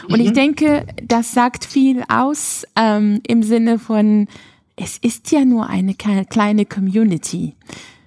Und 0.08 0.20
mhm. 0.20 0.26
ich 0.26 0.32
denke, 0.32 0.86
das 1.04 1.34
sagt 1.34 1.66
viel 1.66 2.04
aus 2.08 2.66
ähm, 2.78 3.20
im 3.28 3.44
Sinne 3.44 3.80
von, 3.80 4.28
es 4.76 4.98
ist 4.98 5.32
ja 5.32 5.46
nur 5.46 5.68
eine 5.68 5.96
kleine 5.96 6.66
Community. 6.66 7.56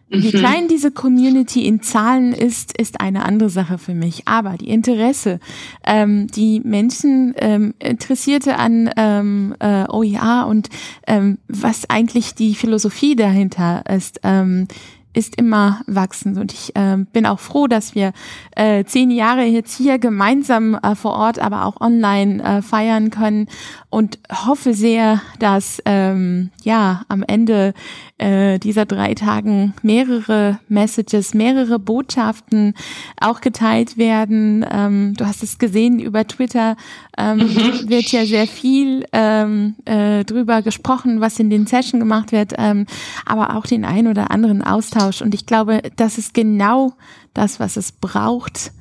Wie 0.09 0.37
mhm. 0.37 0.39
klein 0.39 0.69
diese 0.69 0.91
Community 0.91 1.67
in 1.67 1.83
Zahlen 1.83 2.33
ist, 2.33 2.79
ist 2.79 3.01
eine 3.01 3.25
andere 3.25 3.49
Sache 3.49 3.79
für 3.79 3.95
mich. 3.95 4.29
Aber 4.29 4.57
die 4.57 4.69
Interesse, 4.69 5.41
ähm, 5.85 6.29
die 6.29 6.61
Menschen 6.61 7.35
ähm, 7.39 7.75
Interessierte 7.79 8.57
an 8.57 8.91
ähm, 8.97 9.55
äh, 9.59 9.85
OER 9.89 10.47
und 10.49 10.69
ähm, 11.07 11.39
was 11.49 11.89
eigentlich 11.89 12.35
die 12.35 12.55
Philosophie 12.55 13.17
dahinter 13.17 13.83
ist, 13.89 14.21
ähm, 14.23 14.69
ist 15.15 15.37
immer 15.37 15.81
wachsend 15.87 16.39
und 16.39 16.53
ich 16.53 16.77
äh, 16.77 16.97
bin 17.13 17.25
auch 17.27 17.41
froh, 17.41 17.67
dass 17.67 17.95
wir 17.95 18.13
äh, 18.57 18.85
zehn 18.85 19.11
Jahre 19.11 19.45
jetzt 19.45 19.77
hier 19.77 19.99
gemeinsam 19.99 20.75
äh, 20.75 20.95
vor 20.95 21.13
Ort, 21.13 21.39
aber 21.39 21.65
auch 21.65 21.81
online 21.81 22.43
äh, 22.43 22.63
feiern 22.63 23.11
können 23.11 23.49
und 23.91 24.19
hoffe 24.31 24.75
sehr, 24.75 25.23
dass 25.39 25.81
ähm, 25.85 26.51
ja 26.63 27.03
am 27.09 27.23
Ende 27.23 27.75
äh, 28.19 28.59
dieser 28.59 28.87
drei 28.87 29.15
Tagen 29.15 29.75
mehrere 29.83 30.59
Messages, 30.69 31.35
mehrere 31.35 31.79
Botschaften 31.79 32.75
auch 33.21 33.41
geteilt 33.41 33.97
werden. 33.97 34.67
Ähm, 34.69 35.15
du 35.17 35.27
hast 35.27 35.43
es 35.43 35.59
gesehen 35.59 36.01
über 36.01 36.27
Twitter 36.27 36.77
ähm, 37.17 37.39
mhm. 37.39 37.89
wird 37.89 38.11
ja 38.13 38.25
sehr 38.25 38.47
viel 38.47 39.07
ähm, 39.13 39.77
äh, 39.85 40.25
drüber 40.25 40.63
gesprochen, 40.63 41.21
was 41.21 41.39
in 41.39 41.51
den 41.51 41.67
Session 41.67 42.01
gemacht 42.01 42.33
wird, 42.33 42.55
ähm, 42.59 42.87
aber 43.27 43.57
auch 43.57 43.67
den 43.67 43.85
ein 43.85 44.07
oder 44.09 44.31
anderen 44.31 44.63
Austausch. 44.63 45.04
Und 45.23 45.35
ich 45.35 45.47
glaube, 45.47 45.83
das 45.97 46.19
ist 46.19 46.35
genau 46.35 46.95
das, 47.33 47.61
was 47.61 47.77
es 47.77 47.93
braucht, 47.93 48.73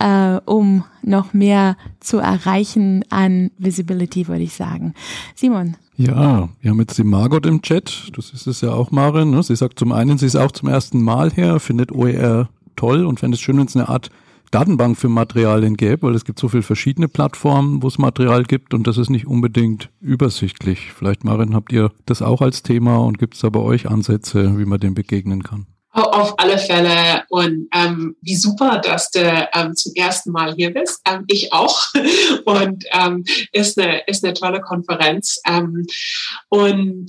äh, 0.00 0.40
um 0.44 0.84
noch 1.02 1.32
mehr 1.32 1.76
zu 2.00 2.18
erreichen 2.18 3.04
an 3.10 3.50
Visibility, 3.58 4.28
würde 4.28 4.42
ich 4.42 4.54
sagen. 4.54 4.94
Simon. 5.34 5.76
Ja, 5.96 6.48
wir 6.60 6.70
haben 6.70 6.78
jetzt 6.78 6.96
die 6.96 7.04
Margot 7.04 7.44
im 7.44 7.60
Chat. 7.60 8.12
Das 8.14 8.30
ist 8.30 8.46
es 8.46 8.60
ja 8.60 8.72
auch, 8.72 8.92
Marin. 8.92 9.30
Ne? 9.30 9.42
Sie 9.42 9.56
sagt 9.56 9.80
zum 9.80 9.90
einen, 9.90 10.16
sie 10.16 10.26
ist 10.26 10.36
auch 10.36 10.52
zum 10.52 10.68
ersten 10.68 11.02
Mal 11.02 11.32
her, 11.32 11.58
findet 11.58 11.90
OER 11.90 12.48
toll 12.76 13.04
und 13.04 13.18
fände 13.18 13.34
es 13.34 13.40
schön, 13.40 13.58
wenn 13.58 13.66
es 13.66 13.74
eine 13.74 13.88
Art 13.88 14.10
Datenbank 14.50 14.96
für 14.96 15.08
Materialien 15.08 15.76
gäbe, 15.76 16.06
weil 16.06 16.14
es 16.14 16.24
gibt 16.24 16.38
so 16.38 16.48
viele 16.48 16.62
verschiedene 16.62 17.08
Plattformen, 17.08 17.82
wo 17.82 17.88
es 17.88 17.98
Material 17.98 18.44
gibt 18.44 18.74
und 18.74 18.86
das 18.86 18.98
ist 18.98 19.10
nicht 19.10 19.26
unbedingt 19.26 19.90
übersichtlich. 20.00 20.92
Vielleicht, 20.92 21.24
Marin, 21.24 21.54
habt 21.54 21.72
ihr 21.72 21.92
das 22.06 22.22
auch 22.22 22.40
als 22.40 22.62
Thema 22.62 22.98
und 22.98 23.18
gibt 23.18 23.34
es 23.34 23.40
da 23.40 23.50
bei 23.50 23.60
euch 23.60 23.88
Ansätze, 23.88 24.58
wie 24.58 24.64
man 24.64 24.80
dem 24.80 24.94
begegnen 24.94 25.42
kann? 25.42 25.66
Auf 25.90 26.38
alle 26.38 26.58
Fälle 26.58 27.24
und 27.28 27.68
ähm, 27.74 28.14
wie 28.20 28.36
super, 28.36 28.78
dass 28.78 29.10
du 29.10 29.48
ähm, 29.54 29.74
zum 29.74 29.92
ersten 29.94 30.30
Mal 30.30 30.54
hier 30.54 30.72
bist. 30.72 31.00
Ähm, 31.06 31.24
ich 31.26 31.52
auch 31.52 31.86
und 32.44 32.84
ähm, 32.92 33.24
ist 33.52 33.78
eine 33.78 34.02
ist 34.06 34.24
eine 34.24 34.34
tolle 34.34 34.60
Konferenz 34.60 35.40
ähm, 35.46 35.86
und 36.50 37.06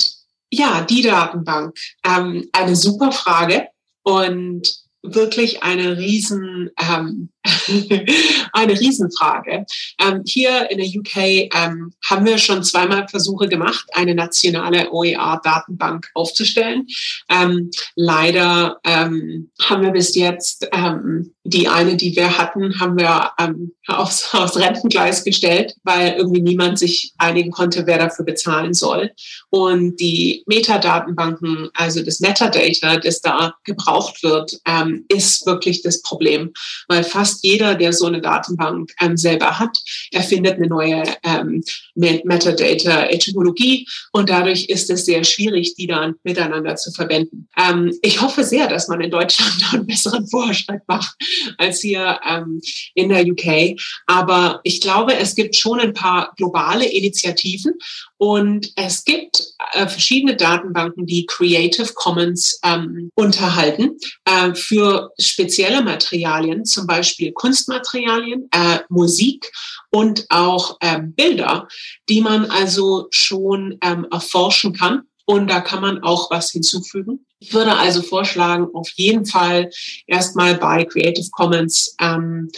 ja 0.49 0.81
die 0.81 1.03
Datenbank 1.03 1.77
ähm, 2.03 2.47
eine 2.53 2.75
super 2.75 3.11
Frage 3.11 3.67
und 4.03 4.88
wirklich 5.03 5.63
eine 5.63 5.97
riesen 5.97 6.71
ähm, 6.79 7.29
eine 8.53 8.79
Riesenfrage. 8.79 9.65
Ähm, 10.01 10.23
hier 10.25 10.69
in 10.69 10.77
der 10.77 10.87
UK 10.87 11.49
ähm, 11.55 11.93
haben 12.09 12.25
wir 12.25 12.37
schon 12.37 12.63
zweimal 12.63 13.07
Versuche 13.07 13.47
gemacht, 13.47 13.85
eine 13.93 14.13
nationale 14.13 14.91
OER-Datenbank 14.91 16.09
aufzustellen. 16.13 16.85
Ähm, 17.29 17.71
leider 17.95 18.79
ähm, 18.83 19.51
haben 19.61 19.83
wir 19.83 19.91
bis 19.91 20.15
jetzt 20.15 20.67
ähm, 20.73 21.33
die 21.45 21.67
eine, 21.67 21.95
die 21.95 22.15
wir 22.15 22.37
hatten, 22.37 22.79
haben 22.79 22.97
wir 22.97 23.31
ähm, 23.39 23.73
aufs, 23.87 24.29
aufs 24.33 24.57
Rentengleis 24.57 25.23
gestellt, 25.23 25.73
weil 25.83 26.15
irgendwie 26.17 26.41
niemand 26.41 26.77
sich 26.77 27.13
einigen 27.17 27.51
konnte, 27.51 27.87
wer 27.87 27.97
dafür 27.97 28.25
bezahlen 28.25 28.73
soll. 28.73 29.11
Und 29.49 29.97
die 29.99 30.43
Metadatenbanken, 30.45 31.69
also 31.73 32.03
das 32.03 32.19
Metadata, 32.19 32.97
das 32.97 33.21
da 33.21 33.53
gebraucht 33.63 34.21
wird, 34.23 34.59
ist 35.07 35.45
wirklich 35.45 35.81
das 35.81 36.01
Problem, 36.01 36.51
weil 36.87 37.03
fast 37.03 37.28
fast 37.29 37.43
jeder, 37.43 37.75
der 37.75 37.93
so 37.93 38.07
eine 38.07 38.21
Datenbank 38.21 38.91
ähm, 38.99 39.15
selber 39.15 39.59
hat, 39.59 39.77
erfindet 40.11 40.55
eine 40.55 40.67
neue 40.67 41.03
ähm, 41.23 41.63
Metadata-Etymologie 41.95 43.87
und 44.11 44.29
dadurch 44.29 44.65
ist 44.65 44.89
es 44.89 45.05
sehr 45.05 45.23
schwierig, 45.23 45.75
die 45.75 45.87
dann 45.87 46.15
miteinander 46.23 46.75
zu 46.75 46.91
verwenden. 46.91 47.47
Ähm, 47.57 47.93
ich 48.01 48.21
hoffe 48.21 48.43
sehr, 48.43 48.67
dass 48.67 48.87
man 48.87 49.01
in 49.01 49.11
Deutschland 49.11 49.63
einen 49.73 49.85
besseren 49.85 50.27
Vorschlag 50.27 50.79
macht 50.87 51.15
als 51.57 51.81
hier 51.81 52.19
ähm, 52.27 52.61
in 52.95 53.09
der 53.09 53.25
UK. 53.25 53.79
Aber 54.07 54.59
ich 54.63 54.81
glaube, 54.81 55.15
es 55.15 55.35
gibt 55.35 55.55
schon 55.55 55.79
ein 55.79 55.93
paar 55.93 56.33
globale 56.37 56.85
Initiativen 56.85 57.73
Und 58.19 58.73
es 58.75 59.05
gibt 59.05 59.41
äh, 59.71 59.87
verschiedene 59.87 60.35
Datenbanken, 60.35 61.05
die 61.05 61.25
Creative 61.25 61.93
Commons 61.93 62.59
ähm, 62.65 63.09
unterhalten 63.15 63.97
äh, 64.25 64.53
für 64.53 65.13
spezielle 65.17 65.81
Materialien, 65.81 66.65
zum 66.65 66.85
Beispiel 66.85 67.31
Kunstmaterialien, 67.31 68.49
äh, 68.51 68.79
Musik 68.89 69.49
und 69.91 70.25
auch 70.29 70.77
ähm, 70.81 71.13
Bilder, 71.13 71.69
die 72.09 72.19
man 72.19 72.43
also 72.51 73.07
schon 73.11 73.77
ähm, 73.81 74.05
erforschen 74.11 74.73
kann. 74.73 75.03
Und 75.23 75.47
da 75.49 75.61
kann 75.61 75.81
man 75.81 76.03
auch 76.03 76.29
was 76.29 76.51
hinzufügen. 76.51 77.25
Ich 77.39 77.53
würde 77.53 77.77
also 77.77 78.01
vorschlagen, 78.01 78.67
auf 78.73 78.89
jeden 78.95 79.25
Fall 79.25 79.69
erstmal 80.07 80.55
bei 80.55 80.83
Creative 80.83 81.29
Commons 81.31 81.95
ähm, 82.01 82.51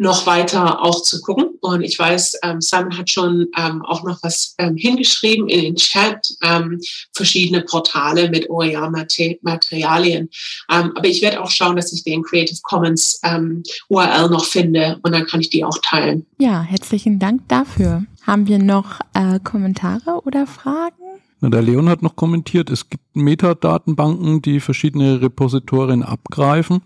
noch 0.00 0.26
weiter 0.26 0.82
auch 0.82 1.02
zu 1.02 1.20
gucken. 1.20 1.50
Und 1.60 1.82
ich 1.82 1.98
weiß, 1.98 2.38
ähm, 2.42 2.62
Simon 2.62 2.96
hat 2.96 3.10
schon 3.10 3.48
ähm, 3.56 3.82
auch 3.82 4.02
noch 4.02 4.22
was 4.22 4.54
ähm, 4.56 4.74
hingeschrieben 4.74 5.50
in 5.50 5.60
den 5.60 5.76
Chat, 5.76 6.26
ähm, 6.42 6.80
verschiedene 7.12 7.60
Portale 7.60 8.30
mit 8.30 8.48
OER-Materialien. 8.48 10.30
Ähm, 10.70 10.92
aber 10.96 11.06
ich 11.06 11.20
werde 11.20 11.42
auch 11.42 11.50
schauen, 11.50 11.76
dass 11.76 11.92
ich 11.92 12.02
den 12.02 12.22
Creative 12.22 12.58
Commons 12.62 13.20
ähm, 13.24 13.62
URL 13.88 14.30
noch 14.30 14.46
finde 14.46 14.98
und 15.02 15.12
dann 15.12 15.26
kann 15.26 15.42
ich 15.42 15.50
die 15.50 15.66
auch 15.66 15.76
teilen. 15.82 16.24
Ja, 16.38 16.62
herzlichen 16.62 17.18
Dank 17.18 17.46
dafür. 17.48 18.04
Haben 18.26 18.48
wir 18.48 18.58
noch 18.58 19.00
äh, 19.12 19.38
Kommentare 19.40 20.22
oder 20.24 20.46
Fragen? 20.46 20.94
Na, 21.40 21.50
der 21.50 21.60
Leon 21.60 21.90
hat 21.90 22.00
noch 22.00 22.16
kommentiert, 22.16 22.70
es 22.70 22.88
gibt 22.88 23.04
Metadatenbanken, 23.14 24.40
die 24.40 24.60
verschiedene 24.60 25.20
Repositorien 25.20 26.02
abgreifen. 26.02 26.80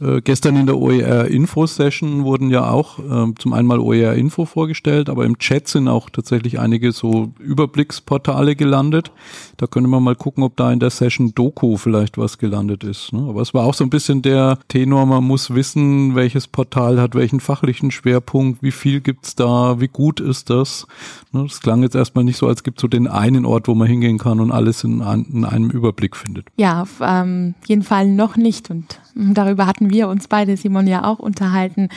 Äh, 0.00 0.20
gestern 0.22 0.56
in 0.56 0.66
der 0.66 0.78
OER-Info-Session 0.78 2.24
wurden 2.24 2.50
ja 2.50 2.70
auch 2.70 2.98
äh, 2.98 3.34
zum 3.38 3.52
einen 3.52 3.68
mal 3.68 3.78
OER-Info 3.78 4.46
vorgestellt, 4.46 5.08
aber 5.08 5.24
im 5.24 5.38
Chat 5.38 5.68
sind 5.68 5.88
auch 5.88 6.08
tatsächlich 6.08 6.58
einige 6.58 6.92
so 6.92 7.32
Überblicksportale 7.38 8.56
gelandet. 8.56 9.10
Da 9.58 9.66
können 9.66 9.90
wir 9.90 10.00
mal 10.00 10.16
gucken, 10.16 10.44
ob 10.44 10.56
da 10.56 10.72
in 10.72 10.80
der 10.80 10.90
Session 10.90 11.34
Doku 11.34 11.76
vielleicht 11.76 12.16
was 12.16 12.38
gelandet 12.38 12.84
ist. 12.84 13.12
Ne? 13.12 13.26
Aber 13.28 13.42
es 13.42 13.52
war 13.54 13.64
auch 13.64 13.74
so 13.74 13.84
ein 13.84 13.90
bisschen 13.90 14.22
der 14.22 14.58
Tenor, 14.68 15.06
man 15.06 15.24
muss 15.24 15.54
wissen, 15.54 16.14
welches 16.14 16.48
Portal 16.48 17.00
hat 17.00 17.14
welchen 17.14 17.40
fachlichen 17.40 17.90
Schwerpunkt, 17.90 18.62
wie 18.62 18.72
viel 18.72 19.00
gibt's 19.00 19.34
da, 19.34 19.80
wie 19.80 19.88
gut 19.88 20.20
ist 20.20 20.48
das. 20.50 20.86
Ne? 21.32 21.42
Das 21.42 21.60
klang 21.60 21.82
jetzt 21.82 21.94
erstmal 21.94 22.24
nicht 22.24 22.38
so, 22.38 22.46
als 22.46 22.62
gibt 22.62 22.80
so 22.80 22.88
den 22.88 23.08
einen 23.08 23.44
Ort, 23.44 23.68
wo 23.68 23.74
man 23.74 23.88
hingehen 23.88 24.18
kann 24.18 24.40
und 24.40 24.50
alles 24.50 24.84
in, 24.84 25.00
in 25.32 25.44
einem 25.44 25.70
Überblick 25.70 26.16
findet. 26.16 26.46
Ja, 26.56 26.82
auf 26.82 27.00
ähm, 27.02 27.54
jeden 27.66 27.82
Fall 27.82 28.08
noch 28.08 28.36
nicht 28.36 28.70
und 28.70 28.98
darüber 29.14 29.66
hatten 29.66 29.81
wir 29.90 30.08
uns 30.08 30.28
beide, 30.28 30.56
Simon, 30.56 30.86
ja 30.86 31.04
auch 31.04 31.18
unterhalten, 31.18 31.88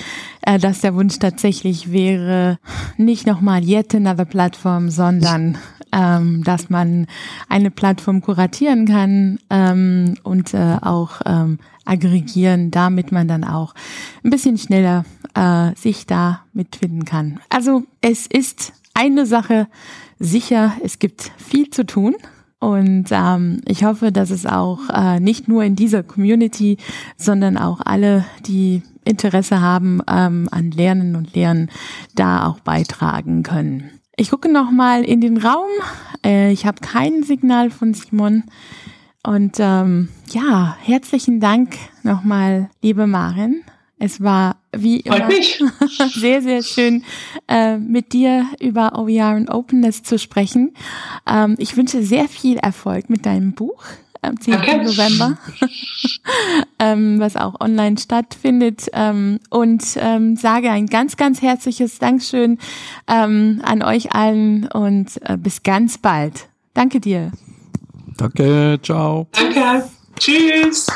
äh, 0.42 0.60
dass 0.60 0.82
der 0.82 0.96
Wunsch 0.96 1.20
tatsächlich 1.20 1.92
wäre, 1.92 2.60
nicht 2.98 3.28
nochmal 3.28 3.64
yet 3.64 3.94
another 3.96 4.26
Plattform, 4.26 4.90
sondern 4.90 5.58
ähm, 5.92 6.44
dass 6.44 6.70
man 6.70 7.08
eine 7.50 7.72
Plattform 7.72 8.22
kuratieren 8.22 8.86
kann 8.86 9.40
ähm, 9.50 10.16
und 10.24 10.54
äh, 10.54 10.78
auch 10.82 11.22
ähm, 11.26 11.60
aggregieren, 11.86 12.72
damit 12.72 13.12
man 13.12 13.28
dann 13.28 13.44
auch 13.44 13.74
ein 14.24 14.30
bisschen 14.30 14.58
schneller 14.58 15.06
äh, 15.36 15.74
sich 15.76 16.06
da 16.06 16.42
mitfinden 16.54 17.06
kann. 17.06 17.40
Also 17.50 17.84
es 18.02 18.28
ist 18.28 18.74
eine 18.94 19.26
Sache 19.26 19.68
sicher, 20.20 20.74
es 20.84 21.00
gibt 21.00 21.32
viel 21.38 21.70
zu 21.70 21.86
tun. 21.86 22.16
Und 22.60 23.08
ähm, 23.12 23.62
ich 23.66 23.84
hoffe, 23.84 24.12
dass 24.12 24.30
es 24.30 24.46
auch 24.46 24.90
äh, 24.90 25.20
nicht 25.20 25.48
nur 25.48 25.64
in 25.64 25.76
dieser 25.76 26.04
Community, 26.04 26.78
sondern 27.18 27.58
auch 27.58 27.82
alle, 27.84 28.26
die 28.48 28.82
Interesse 29.04 29.62
haben 29.62 30.02
ähm, 30.08 30.48
an 30.52 30.72
Lernen 30.72 31.16
und 31.16 31.36
Lernen, 31.36 31.70
da 32.16 32.48
auch 32.48 32.60
beitragen 32.60 33.44
können. 33.44 33.92
Ich 34.18 34.32
gucke 34.32 34.52
noch 34.52 34.72
mal 34.72 35.04
in 35.04 35.22
den 35.22 35.38
Raum. 35.38 35.68
Äh, 36.26 36.52
ich 36.52 36.66
habe 36.66 36.80
kein 36.82 37.24
Signal 37.24 37.70
von 37.70 37.94
Simon. 37.94 38.44
Und 39.24 39.58
ähm, 39.60 40.10
ja, 40.30 40.78
herzlichen 40.82 41.40
Dank 41.40 41.76
nochmal, 42.04 42.70
liebe 42.82 43.08
Marin. 43.08 43.64
Es 43.98 44.22
war 44.22 44.58
wie 44.76 45.00
immer 45.00 45.30
sehr, 46.14 46.42
sehr 46.42 46.64
schön, 46.64 47.04
äh, 47.48 47.78
mit 47.78 48.14
dir 48.14 48.46
über 48.60 49.00
OER 49.00 49.36
und 49.36 49.50
Openness 49.50 50.04
zu 50.04 50.20
sprechen. 50.20 50.74
Ähm, 51.28 51.56
ich 51.58 51.78
wünsche 51.78 52.04
sehr 52.04 52.28
viel 52.28 52.58
Erfolg 52.58 53.10
mit 53.10 53.26
deinem 53.26 53.54
Buch 53.54 53.84
am 54.26 54.40
10. 54.40 54.56
Okay. 54.56 54.84
November, 54.84 55.38
ähm, 56.80 57.20
was 57.20 57.36
auch 57.36 57.60
online 57.62 57.98
stattfindet. 57.98 58.88
Ähm, 58.94 59.40
und 59.50 59.84
ähm, 59.98 60.36
sage 60.36 60.72
ein 60.72 60.88
ganz, 60.88 61.18
ganz 61.18 61.42
herzliches 61.42 62.00
Dankeschön 62.00 62.58
ähm, 63.08 63.62
an 63.64 63.82
euch 63.82 64.14
allen 64.14 64.68
und 64.68 65.22
äh, 65.22 65.38
bis 65.38 65.64
ganz 65.64 65.98
bald. 65.98 66.48
Danke 66.74 67.00
dir. 67.00 67.32
Danke, 68.18 68.80
ciao. 68.82 69.28
Danke, 69.32 69.88
tschüss. 70.20 70.88